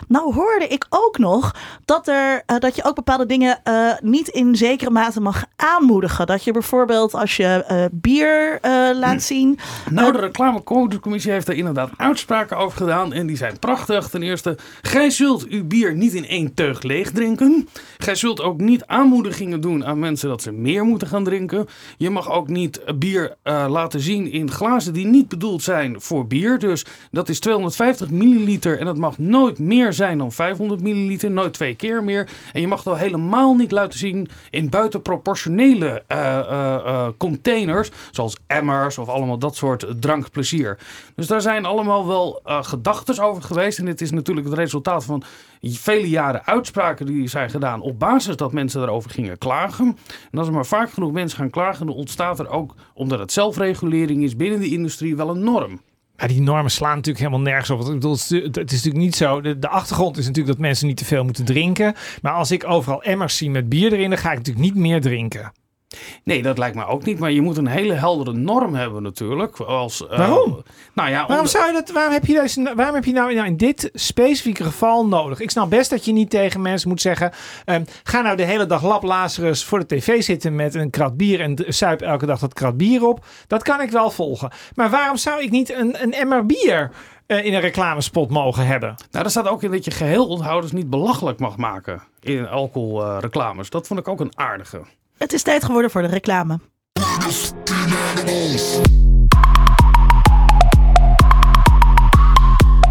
Nou 0.07 0.33
hoorde 0.33 0.67
ik 0.67 0.85
ook 0.89 1.17
nog 1.17 1.55
dat, 1.85 2.07
er, 2.07 2.43
eh, 2.45 2.57
dat 2.59 2.75
je 2.75 2.83
ook 2.83 2.95
bepaalde 2.95 3.25
dingen 3.25 3.59
eh, 3.63 3.91
niet 3.99 4.27
in 4.27 4.55
zekere 4.55 4.89
mate 4.89 5.21
mag 5.21 5.45
aanmoedigen. 5.55 6.27
Dat 6.27 6.43
je 6.43 6.51
bijvoorbeeld 6.51 7.13
als 7.13 7.37
je 7.37 7.63
eh, 7.67 7.85
bier 7.91 8.59
laat 8.95 9.21
zien. 9.21 9.59
Nou, 9.89 10.11
de 10.11 10.19
reclamecodecommissie 10.19 11.31
heeft 11.31 11.45
daar 11.45 11.55
inderdaad 11.55 11.89
uitspraken 11.97 12.57
over 12.57 12.77
gedaan. 12.77 13.13
En 13.13 13.27
die 13.27 13.37
zijn 13.37 13.59
prachtig. 13.59 14.09
Ten 14.09 14.23
eerste, 14.23 14.57
gij 14.81 15.09
zult 15.09 15.47
uw 15.47 15.65
bier 15.65 15.95
niet 15.95 16.13
in 16.13 16.27
één 16.27 16.53
teug 16.53 16.81
leeg 16.81 17.11
drinken. 17.11 17.67
Gij 17.97 18.15
zult 18.15 18.41
ook 18.41 18.59
niet 18.59 18.85
aanmoedigingen 18.85 19.61
doen 19.61 19.85
aan 19.85 19.99
mensen 19.99 20.29
dat 20.29 20.41
ze 20.41 20.51
meer 20.51 20.83
moeten 20.83 21.07
gaan 21.07 21.23
drinken. 21.23 21.67
Je 21.97 22.09
mag 22.09 22.31
ook 22.31 22.47
niet 22.47 22.81
bier 23.01 23.35
eh, 23.43 23.65
laten 23.69 23.99
zien 23.99 24.31
in 24.31 24.51
glazen 24.51 24.93
die 24.93 25.05
niet 25.05 25.29
bedoeld 25.29 25.63
zijn 25.63 26.01
voor 26.01 26.27
bier. 26.27 26.59
Dus 26.59 26.85
dat 27.11 27.29
is 27.29 27.39
250 27.39 28.09
milliliter 28.09 28.79
en 28.79 28.85
dat 28.85 28.97
mag 28.97 29.17
nooit 29.17 29.59
meer 29.59 29.93
zijn 29.93 30.17
dan 30.17 30.31
500 30.31 30.81
milliliter. 30.81 31.31
Nooit 31.31 31.53
twee 31.53 31.75
keer 31.75 32.03
meer. 32.03 32.29
En 32.53 32.61
je 32.61 32.67
mag 32.67 32.77
het 32.77 32.87
al 32.87 32.95
helemaal 32.95 33.55
niet 33.55 33.71
laten 33.71 33.99
zien 33.99 34.29
in 34.49 34.69
buitenproportionele 34.69 36.03
eh, 36.07 36.39
eh, 36.39 37.07
containers. 37.17 37.89
Zoals 38.11 38.37
emmers 38.47 38.97
of 38.97 39.09
allemaal 39.09 39.37
dat 39.37 39.55
soort 39.55 39.85
drankplezier. 39.99 40.77
Dus 41.15 41.27
daar 41.27 41.41
zijn 41.41 41.65
allemaal 41.65 42.07
wel 42.07 42.41
gedachten 42.43 43.23
over 43.23 43.43
geweest. 43.43 43.79
En 43.79 43.85
dit 43.85 44.01
is 44.01 44.11
natuurlijk 44.11 44.47
het 44.47 44.57
resultaat 44.57 45.05
van 45.05 45.23
vele 45.61 46.09
jaren 46.09 46.45
uitspraken 46.45 47.05
die 47.05 47.27
zijn 47.27 47.49
gedaan 47.49 47.81
op 47.81 47.99
basis 47.99 48.35
dat 48.35 48.53
mensen 48.53 48.79
daarover 48.79 49.09
gingen 49.09 49.37
klagen. 49.37 49.97
En 50.31 50.37
als 50.37 50.47
er 50.47 50.53
maar 50.53 50.65
vaak 50.65 50.91
genoeg 50.91 51.11
mensen 51.11 51.37
gaan 51.37 51.49
klagen, 51.49 51.85
dan 51.85 51.95
ontstaat 51.95 52.39
er 52.39 52.49
ook, 52.49 52.73
omdat 52.93 53.19
het 53.19 53.31
zelfregulering 53.31 54.23
is 54.23 54.35
binnen 54.35 54.59
de 54.59 54.69
industrie, 54.69 55.15
wel 55.15 55.29
een 55.29 55.43
norm. 55.43 55.81
Ja, 56.17 56.27
die 56.27 56.41
normen 56.41 56.71
slaan 56.71 56.95
natuurlijk 56.95 57.25
helemaal 57.25 57.45
nergens 57.45 57.69
op. 57.69 57.79
Ik 57.79 57.85
bedoel, 57.85 58.11
het, 58.11 58.19
is, 58.21 58.29
het 58.29 58.57
is 58.57 58.83
natuurlijk 58.83 59.03
niet 59.03 59.15
zo. 59.15 59.41
De, 59.41 59.59
de 59.59 59.67
achtergrond 59.67 60.17
is 60.17 60.25
natuurlijk 60.25 60.55
dat 60.55 60.65
mensen 60.65 60.87
niet 60.87 60.97
te 60.97 61.05
veel 61.05 61.23
moeten 61.23 61.45
drinken. 61.45 61.95
Maar 62.21 62.33
als 62.33 62.51
ik 62.51 62.67
overal 62.67 63.03
emmers 63.03 63.37
zie 63.37 63.49
met 63.49 63.69
bier 63.69 63.93
erin, 63.93 64.09
dan 64.09 64.19
ga 64.19 64.31
ik 64.31 64.37
natuurlijk 64.37 64.65
niet 64.65 64.75
meer 64.75 65.01
drinken. 65.01 65.51
Nee, 66.23 66.41
dat 66.41 66.57
lijkt 66.57 66.75
me 66.75 66.85
ook 66.85 67.05
niet. 67.05 67.19
Maar 67.19 67.31
je 67.31 67.41
moet 67.41 67.57
een 67.57 67.67
hele 67.67 67.93
heldere 67.93 68.33
norm 68.33 68.73
hebben 68.75 69.03
natuurlijk. 69.03 69.59
Als, 69.59 70.07
eh, 70.07 70.17
Waarom? 70.17 70.63
Nou 70.93 71.09
ja, 71.09 71.17
Waarom, 71.27 71.45
om- 71.45 71.51
zou 71.51 71.67
je 71.67 71.73
dat, 71.73 71.91
waarom, 71.91 72.13
heb 72.13 72.25
je 72.25 72.33
deze, 72.33 72.73
waarom 72.75 72.95
heb 72.95 73.05
je 73.05 73.11
nou, 73.11 73.33
nou 73.33 73.47
in 73.47 73.57
dit 73.57 73.89
specifieke 73.93 74.63
geval 74.63 75.07
nodig? 75.07 75.39
Ik 75.39 75.51
snap 75.51 75.69
best 75.69 75.89
dat 75.89 76.05
je 76.05 76.11
niet 76.11 76.29
tegen 76.29 76.61
mensen 76.61 76.89
moet 76.89 77.01
zeggen... 77.01 77.31
ehm, 77.65 77.83
ga 78.03 78.21
nou 78.21 78.35
de 78.37 78.43
hele 78.43 78.65
dag 78.65 78.83
lap 78.83 79.03
Lazarus 79.03 79.63
voor 79.63 79.79
de 79.79 79.85
tv 79.95 80.23
zitten 80.23 80.55
met 80.55 80.75
een 80.75 80.89
krat 80.89 81.17
bier... 81.17 81.39
en 81.39 81.55
suip 81.67 82.01
elke 82.01 82.25
dag 82.25 82.39
dat 82.39 82.53
krat 82.53 82.77
bier 82.77 83.05
op. 83.05 83.25
Dat 83.47 83.63
kan 83.63 83.81
ik 83.81 83.91
wel 83.91 84.11
volgen. 84.11 84.51
Maar 84.75 84.89
waarom 84.89 85.17
zou 85.17 85.41
ik 85.43 85.49
niet 85.51 85.73
een, 85.73 86.03
een 86.03 86.13
emmer 86.13 86.45
bier 86.45 86.91
eh, 87.25 87.45
in 87.45 87.53
een 87.53 87.59
reclamespot 87.61 88.29
mogen 88.29 88.65
hebben? 88.65 88.89
Nou, 88.89 89.23
daar 89.23 89.29
staat 89.29 89.47
ook 89.47 89.63
in 89.63 89.71
dat 89.71 89.85
je 89.85 89.91
geheel 89.91 90.27
onthouders 90.27 90.71
niet 90.71 90.89
belachelijk 90.89 91.39
mag 91.39 91.57
maken 91.57 92.01
in 92.19 92.47
alcoholreclames. 92.47 93.69
dat 93.69 93.87
vond 93.87 93.99
ik 93.99 94.07
ook 94.07 94.19
een 94.19 94.31
aardige. 94.37 94.81
Het 95.21 95.33
is 95.33 95.41
tijd 95.43 95.63
geworden 95.63 95.91
voor 95.91 96.01
de 96.01 96.07
reclame. 96.07 96.59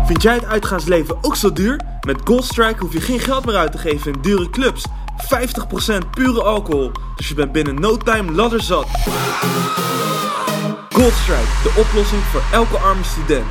Vind 0.07 0.23
jij 0.23 0.35
het 0.35 0.45
uitgaansleven 0.45 1.17
ook 1.21 1.37
zo 1.37 1.53
duur? 1.53 1.81
Met 2.07 2.21
Goldstrike 2.25 2.81
hoef 2.81 2.93
je 2.93 3.01
geen 3.01 3.21
geld 3.21 3.45
meer 3.45 3.57
uit 3.57 3.73
te 3.73 3.79
geven 3.79 4.13
in 4.13 4.21
dure 4.21 4.51
clubs. 4.51 4.87
50% 5.95 6.11
pure 6.11 6.43
alcohol, 6.43 6.93
dus 7.17 7.29
je 7.29 7.35
bent 7.35 7.53
binnen 7.53 7.75
no 7.75 7.97
time 7.97 8.33
ladderzat. 8.33 8.87
Goldstrike, 10.89 11.49
de 11.63 11.75
oplossing 11.77 12.23
voor 12.23 12.43
elke 12.53 12.77
arme 12.77 13.05
student. 13.05 13.47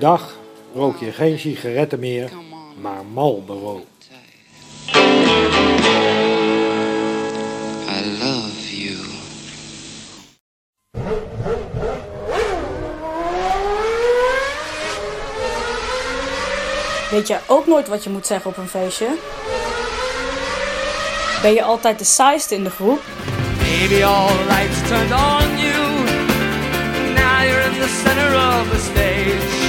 Dag 0.00 0.36
rook 0.74 0.96
je 0.96 1.12
geen 1.12 1.38
sigaretten 1.38 1.98
meer, 1.98 2.30
maar 2.80 3.04
Marlboro. 3.12 3.84
I 7.88 8.18
love 8.18 8.82
you. 8.82 8.96
Weet 17.10 17.26
je 17.26 17.38
ook 17.46 17.66
nooit 17.66 17.88
wat 17.88 18.04
je 18.04 18.10
moet 18.10 18.26
zeggen 18.26 18.50
op 18.50 18.56
een 18.56 18.68
feestje? 18.68 19.08
Ben 21.42 21.52
je 21.52 21.62
altijd 21.62 21.98
de 21.98 22.04
saaiste 22.04 22.54
in 22.54 22.64
de 22.64 22.70
groep? 22.70 23.00
Maybe 23.58 24.04
all 24.04 24.26
the 24.26 24.44
lights 24.48 24.88
turned 24.88 25.12
on 25.12 25.58
you. 25.58 25.78
Now 27.14 27.42
you're 27.42 27.64
in 27.64 27.80
the 27.80 28.00
center 28.04 28.34
of 28.34 28.70
the 28.70 28.78
stage. 28.78 29.59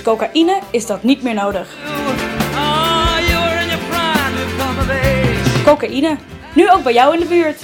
Met 0.00 0.08
cocaïne 0.08 0.58
is 0.70 0.86
dat 0.86 1.02
niet 1.02 1.22
meer 1.22 1.34
nodig. 1.34 1.68
Cocaïne, 5.64 6.16
nu 6.54 6.70
ook 6.70 6.82
bij 6.82 6.92
jou 6.92 7.14
in 7.14 7.20
de 7.20 7.26
buurt. 7.26 7.62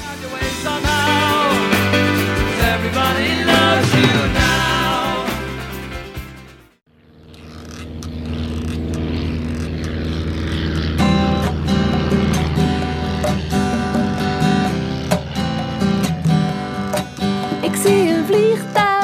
Ik 17.62 17.74
zie 17.82 18.08
een 18.08 18.26
vliegtuig, 18.26 18.95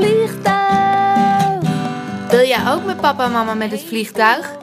vliegtuig. 0.00 1.60
Wil 2.30 2.46
jij 2.46 2.72
ook 2.72 2.84
met 2.84 3.00
papa 3.00 3.24
en 3.24 3.32
mama 3.32 3.54
met 3.54 3.70
het 3.70 3.82
vliegtuig? 3.82 4.58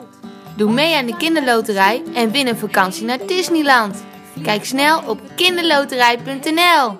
Doe 0.56 0.72
mee 0.72 0.96
aan 0.96 1.06
de 1.06 1.16
kinderloterij 1.16 2.02
en 2.14 2.30
win 2.30 2.46
een 2.46 2.56
vakantie 2.56 3.04
naar 3.04 3.26
Disneyland. 3.26 4.04
Kijk 4.42 4.64
snel 4.64 5.02
op 5.06 5.20
kinderloterij.nl. 5.36 6.98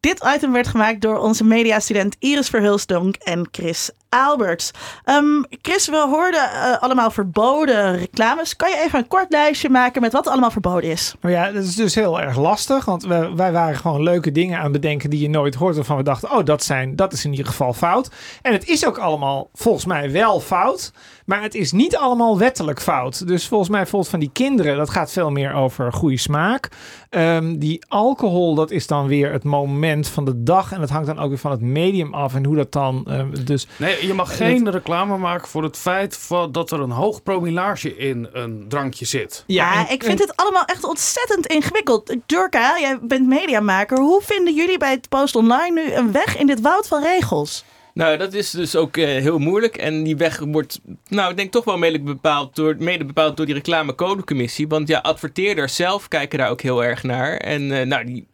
Dit 0.00 0.24
item 0.34 0.52
werd 0.52 0.66
gemaakt 0.66 1.00
door 1.00 1.18
onze 1.18 1.44
mediastudent 1.44 2.16
Iris 2.18 2.48
Verhulsdonk 2.48 3.16
en 3.16 3.48
Chris 3.50 3.90
Alberts. 4.08 4.70
Ehm, 5.04 5.42
Chris, 5.62 5.88
we 5.88 6.06
hoorden 6.10 6.40
eh, 6.50 6.82
allemaal 6.82 7.10
verboden 7.10 7.96
reclames. 7.98 8.56
Kan 8.56 8.70
je 8.70 8.82
even 8.84 8.98
een 8.98 9.08
kort 9.08 9.26
lijstje 9.28 9.68
maken 9.68 10.00
met 10.02 10.12
wat 10.12 10.28
allemaal 10.28 10.50
verboden 10.50 10.90
is? 10.90 11.14
Maar 11.20 11.30
ja, 11.32 11.52
dat 11.52 11.62
is 11.64 11.74
dus 11.74 11.94
heel 11.94 12.20
erg 12.20 12.36
lastig. 12.38 12.84
Want 12.84 13.02
we, 13.04 13.32
wij 13.36 13.52
waren 13.52 13.76
gewoon 13.76 14.02
leuke 14.02 14.32
dingen 14.32 14.56
aan 14.56 14.62
het 14.62 14.72
bedenken 14.72 15.10
die 15.10 15.20
je 15.20 15.28
nooit 15.28 15.54
hoort. 15.54 15.74
Waarvan 15.76 15.96
we 15.96 16.02
dachten, 16.02 16.30
oh, 16.30 16.44
dat, 16.44 16.64
zijn, 16.64 16.96
dat 16.96 17.12
is 17.12 17.24
in 17.24 17.30
ieder 17.30 17.46
geval 17.46 17.72
fout. 17.72 18.10
En 18.42 18.52
het 18.52 18.68
is 18.68 18.86
ook 18.86 18.98
allemaal 18.98 19.50
volgens 19.54 19.84
mij 19.84 20.12
wel 20.12 20.40
fout. 20.40 20.92
Maar 21.24 21.42
het 21.42 21.54
is 21.54 21.72
niet 21.72 21.96
allemaal 21.96 22.38
wettelijk 22.38 22.80
fout. 22.82 23.26
Dus 23.26 23.48
volgens 23.48 23.70
mij, 23.70 23.80
bijvoorbeeld 23.80 24.10
van 24.10 24.20
die 24.20 24.30
kinderen, 24.32 24.76
dat 24.76 24.90
gaat 24.90 25.12
veel 25.12 25.30
meer 25.30 25.52
over 25.52 25.92
goede 25.92 26.18
smaak. 26.18 26.68
Ehm, 27.10 27.58
die 27.58 27.84
alcohol, 27.88 28.54
dat 28.54 28.70
is 28.70 28.86
dan 28.86 29.06
weer 29.06 29.32
het 29.32 29.44
moment 29.44 30.08
van 30.08 30.24
de 30.24 30.42
dag. 30.42 30.72
En 30.72 30.80
dat 30.80 30.90
hangt 30.90 31.06
dan 31.06 31.18
ook 31.18 31.28
weer 31.28 31.38
van 31.38 31.50
het 31.50 31.60
medium 31.60 32.14
af. 32.14 32.34
En 32.34 32.44
hoe 32.44 32.56
dat 32.56 32.72
dan. 32.72 33.04
ehm, 33.08 33.44
dus 33.44 33.66
Nee, 33.76 33.95
je 34.00 34.14
mag 34.14 34.36
geen 34.36 34.70
reclame 34.70 35.16
maken 35.16 35.48
voor 35.48 35.62
het 35.62 35.76
feit 35.76 36.16
van 36.16 36.52
dat 36.52 36.70
er 36.70 36.80
een 36.80 36.90
hoog 36.90 37.22
promillage 37.22 37.96
in 37.96 38.28
een 38.32 38.64
drankje 38.68 39.04
zit. 39.04 39.44
Ja, 39.46 39.88
ik 39.88 40.04
vind 40.04 40.18
het 40.18 40.36
allemaal 40.36 40.64
echt 40.64 40.84
ontzettend 40.84 41.46
ingewikkeld. 41.46 42.16
Durka, 42.26 42.78
jij 42.80 42.98
bent 43.02 43.26
mediamaker. 43.26 43.98
Hoe 43.98 44.22
vinden 44.22 44.54
jullie 44.54 44.78
bij 44.78 44.90
het 44.90 45.08
Post 45.08 45.36
Online 45.36 45.82
nu 45.82 45.92
een 45.92 46.12
weg 46.12 46.36
in 46.36 46.46
dit 46.46 46.60
woud 46.60 46.88
van 46.88 47.02
regels? 47.02 47.64
Nou, 47.96 48.16
dat 48.16 48.32
is 48.32 48.50
dus 48.50 48.76
ook 48.76 48.96
eh, 48.96 49.04
heel 49.04 49.38
moeilijk. 49.38 49.76
En 49.76 50.02
die 50.02 50.16
weg 50.16 50.38
wordt, 50.38 50.80
nou, 51.08 51.30
ik 51.30 51.36
denk 51.36 51.52
toch 51.52 51.64
wel 51.64 51.78
mede 51.78 52.00
bepaald 52.00 52.54
door, 52.54 52.76
mede 52.78 53.04
bepaald 53.04 53.36
door 53.36 53.46
die 53.46 53.54
reclamecodecommissie. 53.54 54.68
Want 54.68 54.88
ja, 54.88 54.98
adverteerders 54.98 55.74
zelf 55.74 56.08
kijken 56.08 56.38
daar 56.38 56.50
ook 56.50 56.60
heel 56.60 56.84
erg 56.84 57.02
naar. 57.02 57.36
En 57.36 57.72
eh, 57.72 57.86
nou, 57.86 58.04
die 58.04 58.26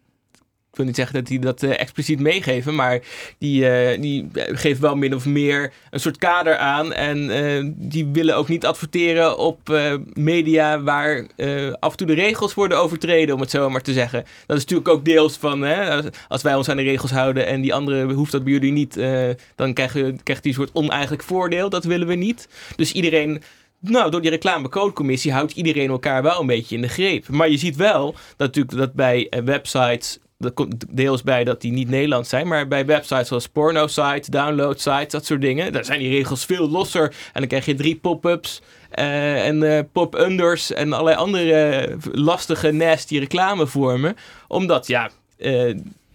ik 0.73 0.79
wil 0.79 0.87
niet 0.87 0.97
zeggen 0.97 1.15
dat 1.15 1.27
die 1.27 1.39
dat 1.39 1.63
eh, 1.63 1.81
expliciet 1.81 2.21
meegeven, 2.21 2.75
maar 2.75 3.01
die, 3.39 3.69
eh, 3.69 4.01
die 4.01 4.29
geven 4.35 4.83
wel 4.83 4.95
min 4.97 5.15
of 5.15 5.27
meer 5.27 5.73
een 5.91 6.01
soort 6.01 6.17
kader 6.19 6.57
aan. 6.57 6.93
En 6.93 7.31
eh, 7.31 7.71
die 7.77 8.07
willen 8.07 8.37
ook 8.37 8.49
niet 8.49 8.67
adverteren 8.67 9.39
op 9.39 9.71
eh, 9.71 9.95
media 10.13 10.83
waar 10.83 11.27
eh, 11.37 11.73
af 11.81 11.91
en 11.91 11.97
toe 11.97 12.07
de 12.07 12.15
regels 12.15 12.55
worden 12.55 12.79
overtreden, 12.79 13.35
om 13.35 13.41
het 13.41 13.51
zo 13.51 13.71
maar 13.71 13.83
te 13.83 13.93
zeggen. 13.93 14.25
Dat 14.47 14.57
is 14.57 14.63
natuurlijk 14.63 14.89
ook 14.89 15.05
deels 15.05 15.37
van, 15.37 15.63
hè, 15.63 16.01
als- 16.29 16.43
wij 16.43 16.55
ons 16.55 16.69
aan 16.69 16.77
de 16.77 16.83
regels 16.83 17.11
houden 17.11 17.47
en 17.47 17.61
die 17.61 17.75
andere 17.75 18.13
hoeft 18.13 18.33
dat 18.33 18.45
bij 18.45 18.53
jullie 18.53 18.73
niet, 18.73 18.97
eh, 18.97 19.29
dan 19.57 19.73
krijgen, 19.73 20.23
krijgt 20.23 20.43
die 20.43 20.53
een 20.53 20.59
soort 20.59 20.75
oneigenlijk 20.75 21.23
voordeel. 21.23 21.69
Dat 21.71 21.85
willen 21.85 22.07
we 22.07 22.15
niet. 22.15 22.49
Dus 22.77 22.93
iedereen 22.93 23.43
nou, 23.81 24.11
door 24.11 24.21
die 24.21 24.31
reclamecodecommissie 24.31 25.33
houdt 25.33 25.53
iedereen 25.53 25.89
elkaar 25.91 26.23
wel 26.23 26.41
een 26.41 26.47
beetje 26.47 26.75
in 26.77 26.83
de 26.83 26.89
greep. 26.89 27.29
Maar 27.29 27.49
je 27.51 27.57
ziet 27.57 27.77
wel 27.77 28.05
dat 28.37 28.47
natuurlijk 28.47 28.77
dat 28.77 28.93
bij 28.93 29.27
eh, 29.31 29.41
websites, 29.43 30.19
dat 30.43 30.55
komt 30.55 30.85
deels 30.89 31.23
bij 31.23 31.45
dat 31.45 31.61
die 31.61 31.73
niet 31.73 31.89
Nederlands 31.89 32.29
zijn, 32.29 32.49
maar 32.49 32.69
bij 32.69 32.87
websites 32.87 33.29
zoals 33.29 33.49
porno-sites, 33.49 34.27
download-sites, 34.27 35.13
dat 35.13 35.25
soort 35.25 35.41
dingen, 35.41 35.73
daar 35.73 35.85
zijn 35.85 35.99
die 35.99 36.11
regels 36.11 36.45
veel 36.45 36.71
losser. 36.71 37.05
En 37.05 37.41
dan 37.41 37.47
krijg 37.47 37.65
je 37.65 37.75
drie 37.75 37.97
pop-ups 37.97 38.63
eh, 38.91 39.47
en 39.47 39.63
eh, 39.63 39.85
pop-unders 39.93 40.73
en 40.73 40.93
allerlei 40.93 41.17
andere 41.17 41.53
eh, 41.53 41.97
lastige, 42.13 42.71
nasty 42.71 43.19
reclamevormen. 43.19 44.17
Omdat, 44.49 44.87
ja, 44.87 45.11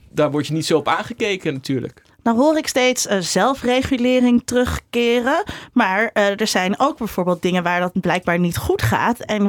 daar 0.09 0.31
word 0.31 0.47
je 0.47 0.53
niet 0.53 0.65
zo 0.65 0.77
op 0.77 0.87
aangekeken 0.87 1.53
natuurlijk. 1.53 2.01
Nou 2.27 2.39
hoor 2.39 2.57
ik 2.57 2.67
steeds 2.67 3.07
eh, 3.07 3.17
zelfregulering 3.19 4.41
terugkeren. 4.45 5.43
Maar 5.73 6.09
eh, 6.13 6.39
er 6.39 6.47
zijn 6.47 6.79
ook 6.79 6.97
bijvoorbeeld 6.97 7.41
dingen 7.41 7.63
waar 7.63 7.79
dat 7.79 8.01
blijkbaar 8.01 8.39
niet 8.39 8.57
goed 8.57 8.81
gaat. 8.81 9.19
En 9.19 9.47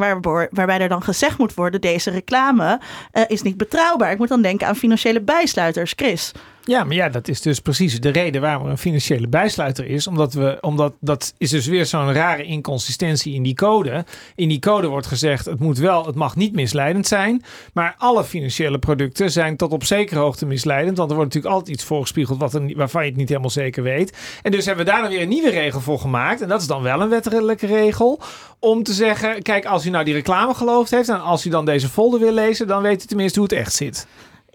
waarbij 0.50 0.80
er 0.80 0.88
dan 0.88 1.02
gezegd 1.02 1.38
moet 1.38 1.54
worden: 1.54 1.80
deze 1.80 2.10
reclame 2.10 2.80
eh, 3.12 3.22
is 3.26 3.42
niet 3.42 3.56
betrouwbaar. 3.56 4.12
Ik 4.12 4.18
moet 4.18 4.28
dan 4.28 4.42
denken 4.42 4.66
aan 4.66 4.76
financiële 4.76 5.20
bijsluiters. 5.20 5.92
Chris. 5.96 6.32
Ja, 6.68 6.84
maar 6.84 6.94
ja, 6.94 7.08
dat 7.08 7.28
is 7.28 7.40
dus 7.40 7.60
precies 7.60 8.00
de 8.00 8.08
reden 8.08 8.40
waarom 8.40 8.64
er 8.64 8.70
een 8.70 8.78
financiële 8.78 9.28
bijsluiter 9.28 9.86
is. 9.86 10.06
Omdat 10.06 10.32
we, 10.32 10.58
omdat 10.60 10.94
dat 11.00 11.34
is 11.38 11.50
dus 11.50 11.66
weer 11.66 11.86
zo'n 11.86 12.12
rare 12.12 12.42
inconsistentie 12.42 13.34
in 13.34 13.42
die 13.42 13.54
code. 13.54 14.04
In 14.34 14.48
die 14.48 14.58
code 14.58 14.86
wordt 14.86 15.06
gezegd, 15.06 15.44
het 15.44 15.60
moet 15.60 15.78
wel, 15.78 16.06
het 16.06 16.14
mag 16.14 16.36
niet 16.36 16.54
misleidend 16.54 17.06
zijn. 17.06 17.44
Maar 17.72 17.94
alle 17.98 18.24
financiële 18.24 18.78
producten 18.78 19.30
zijn 19.30 19.56
tot 19.56 19.72
op 19.72 19.84
zekere 19.84 20.20
hoogte 20.20 20.46
misleidend. 20.46 20.96
Want 20.96 21.10
er 21.10 21.16
wordt 21.16 21.34
natuurlijk 21.34 21.60
altijd 21.60 21.76
iets 21.76 21.86
voorgespiegeld 21.86 22.38
wat 22.38 22.54
er, 22.54 22.76
waarvan 22.76 23.02
je 23.02 23.08
het 23.08 23.18
niet 23.18 23.28
helemaal 23.28 23.50
zeker 23.50 23.82
weet. 23.82 24.16
En 24.42 24.50
dus 24.50 24.66
hebben 24.66 24.84
we 24.84 24.90
daar 24.90 25.02
dan 25.02 25.10
weer 25.10 25.22
een 25.22 25.28
nieuwe 25.28 25.50
regel 25.50 25.80
voor 25.80 25.98
gemaakt. 25.98 26.40
En 26.40 26.48
dat 26.48 26.60
is 26.60 26.66
dan 26.66 26.82
wel 26.82 27.00
een 27.00 27.08
wettelijke 27.08 27.66
regel. 27.66 28.20
Om 28.58 28.82
te 28.82 28.92
zeggen, 28.92 29.42
kijk, 29.42 29.64
als 29.66 29.86
u 29.86 29.90
nou 29.90 30.04
die 30.04 30.14
reclame 30.14 30.54
geloofd 30.54 30.90
heeft. 30.90 31.08
En 31.08 31.22
als 31.22 31.46
u 31.46 31.50
dan 31.50 31.64
deze 31.64 31.88
folder 31.88 32.20
wil 32.20 32.32
lezen, 32.32 32.66
dan 32.66 32.82
weet 32.82 33.02
u 33.02 33.06
tenminste 33.06 33.38
hoe 33.38 33.48
het 33.48 33.58
echt 33.58 33.72
zit. 33.72 34.06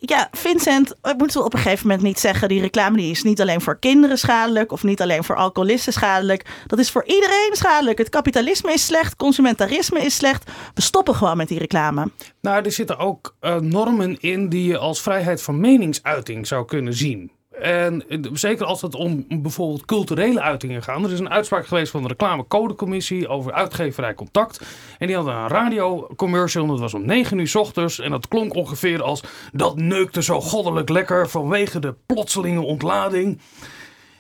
Ja, 0.05 0.27
Vincent, 0.31 0.95
eh, 1.01 1.13
moeten 1.17 1.39
we 1.39 1.45
op 1.45 1.53
een 1.53 1.60
gegeven 1.60 1.88
moment 1.88 2.05
niet 2.05 2.19
zeggen: 2.19 2.48
die 2.48 2.62
reclame 2.62 2.98
die 2.98 3.12
is 3.12 3.24
niet 3.24 3.41
alleen 3.41 3.62
voor 3.62 3.79
kinderen 3.79 4.17
schadelijk 4.17 4.72
of 4.72 4.83
niet 4.83 5.01
alleen 5.01 5.24
voor 5.24 5.36
alcoholisten 5.36 5.93
schadelijk. 5.93 6.45
Dat 6.67 6.79
is 6.79 6.91
voor 6.91 7.03
iedereen 7.05 7.50
schadelijk. 7.51 7.98
Het 7.98 8.10
kapitalisme 8.10 8.74
is 8.74 8.86
slecht, 8.86 9.15
consumentarisme 9.15 10.00
is 10.00 10.15
slecht. 10.15 10.51
We 10.74 10.81
stoppen 10.81 11.15
gewoon 11.15 11.38
met 11.38 11.48
die 11.48 11.60
reclame. 11.60 12.12
Nou, 12.41 12.65
er 12.65 12.72
zitten 12.72 12.98
ook 12.98 13.36
eh, 13.39 13.55
normen 13.55 14.19
in 14.19 14.50
die 14.50 14.67
je 14.67 14.77
als 14.77 15.01
vrijheid 15.01 15.41
van 15.41 15.60
meningsuiting 15.60 16.48
zou 16.48 16.65
kunnen 16.65 16.93
zien. 16.93 17.31
En 17.60 18.10
eh, 18.10 18.19
zeker 18.33 18.65
als 18.65 18.81
het 18.81 18.95
om 18.95 19.25
bijvoorbeeld 19.27 19.86
culturele 19.86 20.41
uitingen 20.41 20.83
gaat. 20.83 21.03
Er 21.03 21.12
is 21.12 21.19
een 21.19 21.29
uitspraak 21.29 21.67
geweest 21.67 21.91
van 21.91 22.01
de 22.01 22.07
reclamecodecommissie 22.07 23.27
over 23.27 23.53
uitgeverij 23.53 24.13
Contact. 24.13 24.62
En 24.98 25.07
die 25.07 25.15
hadden 25.15 25.36
een 25.36 25.48
radiocommercial 25.48 26.67
dat 26.67 26.80
was 26.80 26.93
om 26.93 27.06
9 27.06 27.38
uur 27.38 27.47
's 27.47 27.56
ochtends. 27.56 27.99
En 27.99 28.12
dat 28.12 28.28
klonk 28.28 28.54
ongeveer 28.54 29.04
als 29.04 29.23
dat 29.51 29.75
neukte 29.75 30.23
zo 30.23 30.41
goddelijk 30.41 30.89
lekker 30.89 31.30
vanwege 31.30 31.80
de 31.80 31.95
plotselinge 32.06 32.62
ontlading. 32.62 33.39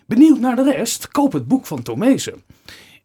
Benieuwd 0.05 0.39
naar 0.39 0.55
de 0.55 0.71
rest, 0.71 1.07
koop 1.07 1.31
het 1.33 1.47
boek 1.47 1.65
van 1.65 1.81
Tomezen. 1.81 2.43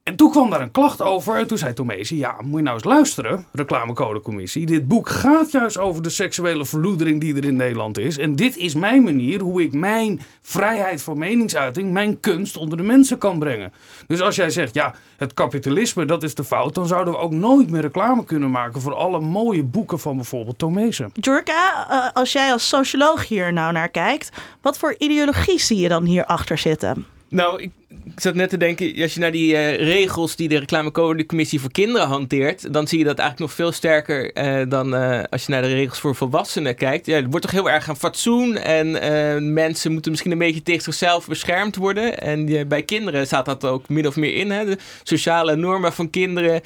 En 0.08 0.16
toen 0.16 0.30
kwam 0.30 0.50
daar 0.50 0.60
een 0.60 0.70
klacht 0.70 1.02
over. 1.02 1.36
En 1.36 1.46
toen 1.46 1.58
zei 1.58 1.72
Tomezen, 1.72 2.16
ja, 2.16 2.36
moet 2.42 2.56
je 2.56 2.62
nou 2.62 2.74
eens 2.74 2.84
luisteren, 2.84 3.46
reclamecodecommissie. 3.52 4.66
Dit 4.66 4.88
boek 4.88 5.08
gaat 5.08 5.50
juist 5.50 5.78
over 5.78 6.02
de 6.02 6.10
seksuele 6.10 6.64
verloedering 6.64 7.20
die 7.20 7.36
er 7.36 7.44
in 7.44 7.56
Nederland 7.56 7.98
is. 7.98 8.18
En 8.18 8.36
dit 8.36 8.56
is 8.56 8.74
mijn 8.74 9.02
manier 9.02 9.40
hoe 9.40 9.62
ik 9.62 9.72
mijn 9.72 10.20
vrijheid 10.42 11.02
van 11.02 11.18
meningsuiting, 11.18 11.92
mijn 11.92 12.20
kunst 12.20 12.56
onder 12.56 12.78
de 12.78 12.84
mensen 12.84 13.18
kan 13.18 13.38
brengen. 13.38 13.72
Dus 14.06 14.20
als 14.20 14.36
jij 14.36 14.50
zegt, 14.50 14.74
ja, 14.74 14.94
het 15.16 15.34
kapitalisme, 15.34 16.04
dat 16.04 16.22
is 16.22 16.34
de 16.34 16.44
fout. 16.44 16.74
Dan 16.74 16.86
zouden 16.86 17.12
we 17.12 17.18
ook 17.18 17.32
nooit 17.32 17.70
meer 17.70 17.80
reclame 17.80 18.24
kunnen 18.24 18.50
maken 18.50 18.80
voor 18.80 18.94
alle 18.94 19.20
mooie 19.20 19.62
boeken 19.62 19.98
van 19.98 20.16
bijvoorbeeld 20.16 20.58
Tomezen. 20.58 21.10
Jurka, 21.14 21.86
eh, 21.90 22.12
als 22.12 22.32
jij 22.32 22.52
als 22.52 22.68
socioloog 22.68 23.28
hier 23.28 23.52
nou 23.52 23.72
naar 23.72 23.88
kijkt, 23.88 24.30
wat 24.62 24.78
voor 24.78 24.94
ideologie 24.98 25.60
zie 25.60 25.78
je 25.78 25.88
dan 25.88 26.04
hierachter 26.04 26.58
zitten? 26.58 27.06
Nou, 27.28 27.62
ik, 27.62 27.72
ik 28.14 28.20
zat 28.20 28.34
net 28.34 28.50
te 28.50 28.56
denken, 28.56 29.02
als 29.02 29.14
je 29.14 29.20
naar 29.20 29.32
die 29.32 29.56
eh, 29.56 29.76
regels 29.76 30.36
die 30.36 30.48
de 30.48 30.58
reclamecodecommissie 30.58 31.60
voor 31.60 31.70
kinderen 31.70 32.06
hanteert, 32.06 32.72
dan 32.72 32.86
zie 32.86 32.98
je 32.98 33.04
dat 33.04 33.18
eigenlijk 33.18 33.50
nog 33.50 33.58
veel 33.58 33.72
sterker 33.72 34.32
eh, 34.32 34.62
dan 34.68 34.94
eh, 34.94 35.22
als 35.30 35.46
je 35.46 35.52
naar 35.52 35.62
de 35.62 35.68
regels 35.68 35.98
voor 35.98 36.14
volwassenen 36.14 36.74
kijkt. 36.74 37.06
Ja, 37.06 37.16
er 37.16 37.28
wordt 37.28 37.42
toch 37.42 37.54
heel 37.54 37.70
erg 37.70 37.88
aan 37.88 37.96
fatsoen 37.96 38.56
en 38.56 39.52
mensen 39.52 39.92
moeten 39.92 40.10
misschien 40.10 40.32
een 40.32 40.38
beetje 40.38 40.62
tegen 40.62 40.82
zichzelf 40.82 41.26
beschermd 41.26 41.76
worden. 41.76 42.20
En 42.20 42.68
bij 42.68 42.82
kinderen 42.82 43.26
staat 43.26 43.44
dat 43.44 43.64
ook 43.64 43.88
min 43.88 44.06
of 44.06 44.16
meer 44.16 44.34
in. 44.34 44.50
Hè? 44.50 44.64
De 44.64 44.78
sociale 45.02 45.56
normen 45.56 45.92
van 45.92 46.10
kinderen 46.10 46.60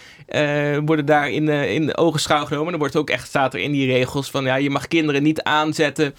worden 0.85 1.07
daar 1.07 1.31
in, 1.31 1.49
in 1.49 1.87
de 1.87 2.13
genomen. 2.15 2.73
Er 2.73 2.79
wordt 2.79 2.97
ook 2.97 3.11
echt, 3.11 3.27
staat 3.27 3.55
er 3.55 3.61
in 3.61 3.73
die 3.73 3.93
regels 3.93 4.31
van, 4.31 4.45
ja, 4.45 4.55
je 4.55 4.71
mag 4.71 4.89
kinderen 4.89 5.23
niet 5.23 5.43
aanzetten 5.43 6.15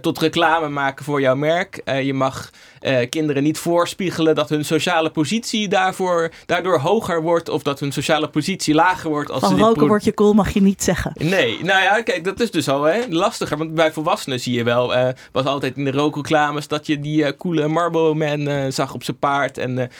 tot 0.00 0.18
reclame 0.18 0.68
maken 0.68 1.04
voor 1.04 1.20
jouw 1.20 1.36
merk. 1.36 1.82
Je 2.02 2.14
mag 2.14 2.50
eh, 2.80 3.08
kinderen 3.08 3.42
niet 3.42 3.58
voorspiegelen 3.58 4.34
dat 4.34 4.48
hun 4.48 4.64
sociale 4.64 5.10
positie 5.10 5.68
daarvoor, 5.68 6.30
daardoor 6.46 6.78
hoger 6.78 7.22
wordt 7.22 7.48
of 7.48 7.62
dat 7.62 7.80
hun 7.80 7.92
sociale 7.92 8.28
positie 8.28 8.74
lager 8.74 9.10
wordt. 9.10 9.30
Als 9.30 9.40
ze 9.40 9.46
Van 9.46 9.54
dit 9.54 9.64
roken 9.64 9.78
pro- 9.78 9.86
word 9.88 10.04
je 10.04 10.14
cool 10.14 10.32
mag 10.32 10.50
je 10.50 10.62
niet 10.62 10.82
zeggen. 10.82 11.12
Nee, 11.18 11.64
nou 11.64 11.82
ja, 11.82 12.02
kijk, 12.02 12.24
dat 12.24 12.40
is 12.40 12.50
dus 12.50 12.68
al 12.68 12.82
hè, 12.82 13.00
lastiger. 13.08 13.56
Want 13.58 13.74
bij 13.74 13.92
volwassenen 13.92 14.40
zie 14.40 14.54
je 14.54 14.64
wel, 14.64 14.94
eh, 14.94 15.08
was 15.32 15.44
altijd 15.44 15.76
in 15.76 15.84
de 15.84 15.90
rookreclames 15.90 16.68
dat 16.68 16.86
je 16.86 16.98
die 17.00 17.24
eh, 17.24 17.32
coole 17.38 17.68
Marlboro 17.68 18.14
Man 18.14 18.72
zag 18.72 18.94
op 18.94 19.02
zijn 19.04 19.18
paard. 19.18 19.58
En 19.58 19.90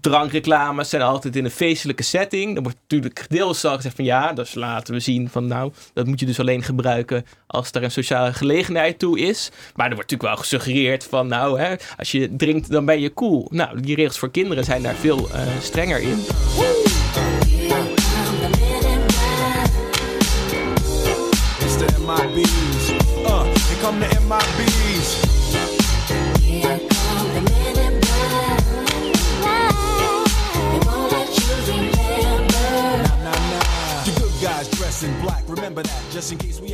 drankreclames 0.00 0.88
zijn 0.88 1.02
altijd 1.02 1.36
in 1.36 1.44
een 1.44 1.50
feestelijke 1.50 2.02
setting. 2.02 2.54
Dan 2.54 2.62
wordt 2.62 2.78
natuurlijk 2.80 3.26
deels 3.28 3.64
al 3.64 3.74
gezegd 3.76 3.96
van 3.96 4.04
ja, 4.04 4.32
dus 4.32 4.54
laten 4.54 4.94
we 4.94 5.00
zien 5.00 5.28
van 5.28 5.46
nou, 5.46 5.72
dat 5.94 6.06
moet 6.06 6.20
je 6.20 6.26
dus 6.26 6.40
alleen 6.40 6.62
gebruiken 6.62 7.24
als 7.46 7.70
er 7.72 7.82
een 7.82 7.90
sociale 7.90 8.32
gelegenheid 8.32 8.98
toe 8.98 9.18
is. 9.20 9.50
Maar 9.74 9.88
er 9.88 9.94
wordt 9.94 10.10
natuurlijk 10.10 10.22
wel 10.34 10.36
gesuggereerd 10.36 11.04
van 11.04 11.26
nou, 11.26 11.58
als 11.96 12.10
je 12.10 12.36
drinkt 12.36 12.70
dan 12.70 12.84
ben 12.84 13.00
je 13.00 13.14
cool. 13.14 13.46
Nou, 13.50 13.80
die 13.80 13.96
regels 13.96 14.18
voor 14.18 14.30
kinderen 14.30 14.64
zijn 14.64 14.82
daar 14.82 14.94
veel 14.94 15.28
eh, 15.30 15.40
strenger 15.60 16.00
in. 16.00 17.01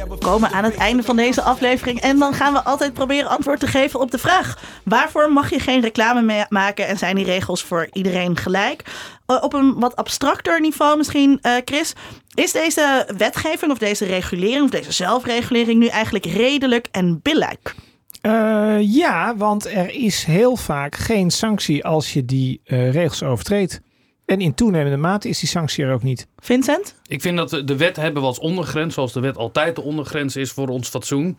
We 0.09 0.17
komen 0.19 0.51
aan 0.51 0.65
het 0.65 0.75
einde 0.75 1.03
van 1.03 1.17
deze 1.17 1.43
aflevering 1.43 2.01
en 2.01 2.19
dan 2.19 2.35
gaan 2.35 2.53
we 2.53 2.63
altijd 2.63 2.93
proberen 2.93 3.29
antwoord 3.31 3.61
te 3.61 3.67
geven 3.67 4.01
op 4.01 4.11
de 4.11 4.19
vraag: 4.19 4.59
waarvoor 4.85 5.33
mag 5.33 5.51
je 5.51 5.59
geen 5.59 5.81
reclame 5.81 6.47
maken 6.49 6.87
en 6.87 6.99
zijn 6.99 7.17
die 7.17 7.25
regels 7.25 7.63
voor 7.63 7.89
iedereen 7.93 8.37
gelijk? 8.37 8.83
Op 9.27 9.53
een 9.53 9.75
wat 9.79 9.97
abstracter 9.97 10.61
niveau 10.61 10.97
misschien, 10.97 11.39
eh, 11.43 11.53
Chris, 11.65 11.93
is 12.35 12.53
deze 12.53 13.09
wetgeving 13.17 13.73
of 13.73 13.79
deze 13.79 14.05
regulering 14.05 14.65
of 14.65 14.71
deze 14.71 14.93
zelfregulering 14.93 15.79
nu 15.79 15.87
eigenlijk 15.87 16.27
redelijk 16.27 16.89
en 16.91 17.21
billijk? 17.23 17.75
Eh, 18.21 18.77
ja, 18.81 19.37
want 19.37 19.67
er 19.67 19.91
is 19.91 20.25
heel 20.25 20.57
vaak 20.57 20.97
geen 20.97 21.31
sanctie 21.31 21.85
als 21.85 22.13
je 22.13 22.25
die 22.25 22.61
eh, 22.65 22.93
regels 22.93 23.23
overtreedt. 23.23 23.81
En 24.29 24.41
in 24.41 24.55
toenemende 24.55 24.97
mate 24.97 25.29
is 25.29 25.39
die 25.39 25.49
sanctie 25.49 25.85
er 25.85 25.93
ook 25.93 26.03
niet. 26.03 26.27
Vincent? 26.37 26.95
Ik 27.07 27.21
vind 27.23 27.37
dat 27.37 27.51
de- 27.51 27.65
de 27.65 27.77
wet 27.77 27.97
hebben 27.97 28.23
we 28.23 28.29
als 28.29 28.39
ondergrens, 28.39 28.95
zoals 28.95 29.13
de 29.13 29.21
wet 29.21 29.37
altijd 29.37 29.77
de 29.77 29.83
ondergrens 29.83 30.37
is 30.37 30.51
voor 30.53 30.69
ons 30.69 30.89
fatsoen. 30.89 31.39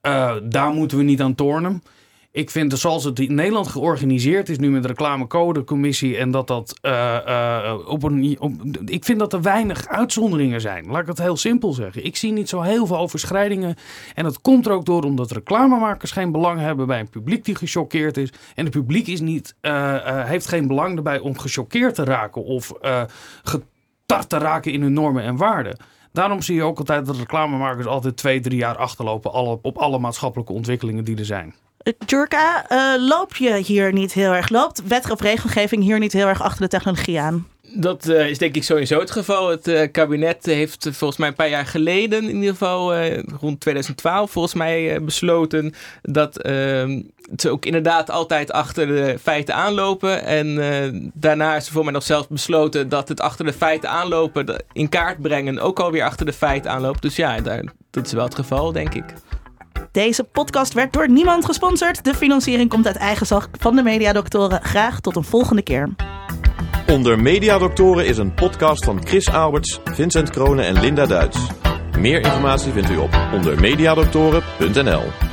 Eh, 0.00 0.36
daar 0.42 0.70
moeten 0.72 0.98
we 0.98 1.04
niet 1.04 1.20
aan 1.20 1.34
tornen. 1.34 1.82
Ik 2.32 2.50
vind, 2.50 2.78
zoals 2.78 3.04
het 3.04 3.18
in 3.18 3.34
Nederland 3.34 3.68
georganiseerd 3.68 4.48
is, 4.48 4.58
nu 4.58 4.70
met 4.70 4.82
de 4.82 4.88
reclamecodecommissie, 4.88 6.16
en 6.16 6.30
dat 6.30 6.46
dat 6.46 6.78
eh, 6.80 7.16
eh, 7.16 7.88
op 7.88 8.02
een. 8.02 8.38
Ik 8.84 9.04
vind 9.04 9.18
dat 9.18 9.32
er 9.32 9.42
weinig 9.42 9.86
uitzonderingen 9.86 10.60
zijn. 10.60 10.86
Laat 10.86 11.00
ik 11.00 11.06
het 11.06 11.18
heel 11.18 11.36
simpel 11.36 11.72
zeggen. 11.72 12.04
Ik 12.04 12.16
zie 12.16 12.32
niet 12.32 12.48
zo 12.48 12.60
heel 12.60 12.86
veel 12.86 12.98
overschrijdingen. 12.98 13.76
En 14.14 14.24
dat 14.24 14.40
komt 14.40 14.66
er 14.66 14.72
ook 14.72 14.84
door 14.84 15.02
omdat 15.02 15.30
reclamemakers 15.30 16.10
geen 16.10 16.32
belang 16.32 16.60
hebben 16.60 16.86
bij 16.86 17.00
een 17.00 17.08
publiek 17.08 17.44
die 17.44 17.54
gechoqueerd 17.54 18.16
is. 18.16 18.32
En 18.54 18.64
het 18.64 18.74
publiek 18.74 19.06
is 19.06 19.20
niet, 19.20 19.54
eh, 19.60 20.24
heeft 20.24 20.46
geen 20.46 20.66
belang 20.66 20.96
erbij 20.96 21.18
om 21.18 21.38
gechoqueerd 21.38 21.94
te 21.94 22.04
raken 22.04 22.44
of 22.44 22.72
getart 23.42 24.28
te 24.28 24.38
raken 24.38 24.72
in 24.72 24.82
hun 24.82 24.92
normen 24.92 25.22
en 25.22 25.36
waarden. 25.36 25.76
Daarom 26.12 26.42
zie 26.42 26.54
je 26.54 26.62
ook 26.62 26.78
altijd 26.78 27.06
dat 27.06 27.16
reclamemakers 27.16 27.86
altijd 27.86 28.16
twee, 28.16 28.40
drie 28.40 28.58
jaar 28.58 28.76
achterlopen 28.76 29.60
op 29.62 29.78
alle 29.78 29.98
maatschappelijke 29.98 30.52
ontwikkelingen 30.52 31.04
die 31.04 31.16
er 31.16 31.24
zijn. 31.24 31.54
Jurka, 32.06 32.68
eh, 32.68 33.08
loop 33.08 33.36
je 33.36 33.56
hier 33.56 33.92
niet 33.92 34.12
heel 34.12 34.32
erg? 34.32 34.48
Loopt 34.48 34.82
wet 34.86 35.10
of 35.10 35.20
regelgeving 35.20 35.82
hier 35.82 35.98
niet 35.98 36.12
heel 36.12 36.26
erg 36.26 36.42
achter 36.42 36.60
de 36.60 36.68
technologie 36.68 37.20
aan? 37.20 37.46
Dat 37.72 38.06
eh, 38.08 38.28
is 38.28 38.38
denk 38.38 38.56
ik 38.56 38.64
sowieso 38.64 39.00
het 39.00 39.10
geval. 39.10 39.48
Het 39.48 39.68
eh, 39.68 39.90
kabinet 39.90 40.46
heeft 40.46 40.88
volgens 40.92 41.16
mij 41.16 41.28
een 41.28 41.34
paar 41.34 41.48
jaar 41.48 41.66
geleden, 41.66 42.22
in 42.28 42.34
ieder 42.34 42.50
geval 42.50 42.94
rond 43.40 43.60
2012, 43.60 44.30
volgens 44.30 44.54
mij 44.54 45.02
besloten 45.02 45.74
dat 46.02 46.38
ehm, 46.38 47.02
ze 47.36 47.50
ook 47.50 47.64
inderdaad 47.64 48.10
altijd 48.10 48.52
achter 48.52 48.86
de 48.86 49.18
feiten 49.22 49.54
aanlopen. 49.54 50.24
En 50.24 51.12
daarna 51.14 51.56
is 51.56 51.66
er 51.66 51.72
voor 51.72 51.84
mij 51.84 51.92
nog 51.92 52.02
zelfs 52.02 52.28
besloten 52.28 52.88
dat 52.88 53.08
het 53.08 53.20
achter 53.20 53.44
de 53.44 53.52
feiten 53.52 53.90
aanlopen, 53.90 54.64
in 54.72 54.88
kaart 54.88 55.20
brengen, 55.22 55.58
ook 55.58 55.80
alweer 55.80 56.04
achter 56.04 56.26
de 56.26 56.32
feiten 56.32 56.70
aanloopt. 56.70 57.02
Dus 57.02 57.16
ja, 57.16 57.40
daar, 57.40 57.64
dat 57.90 58.06
is 58.06 58.12
wel 58.12 58.24
het 58.24 58.34
geval, 58.34 58.72
denk 58.72 58.94
ik. 58.94 59.04
Deze 59.92 60.24
podcast 60.24 60.72
werd 60.72 60.92
door 60.92 61.10
niemand 61.10 61.44
gesponsord. 61.44 62.04
De 62.04 62.14
financiering 62.14 62.68
komt 62.68 62.86
uit 62.86 62.96
eigen 62.96 63.26
zak 63.26 63.48
van 63.58 63.76
de 63.76 63.82
Mediadoktoren. 63.82 64.62
Graag 64.62 65.00
tot 65.00 65.16
een 65.16 65.24
volgende 65.24 65.62
keer. 65.62 65.88
Onder 66.86 67.18
Mediadoktoren 67.18 68.06
is 68.06 68.18
een 68.18 68.34
podcast 68.34 68.84
van 68.84 69.06
Chris 69.06 69.28
Alberts, 69.28 69.80
Vincent 69.84 70.30
Kronen 70.30 70.66
en 70.66 70.80
Linda 70.80 71.06
Duits. 71.06 71.38
Meer 71.98 72.20
informatie 72.20 72.72
vindt 72.72 72.90
u 72.90 72.96
op 72.96 73.18
ondermediadoktoren.nl. 73.32 75.29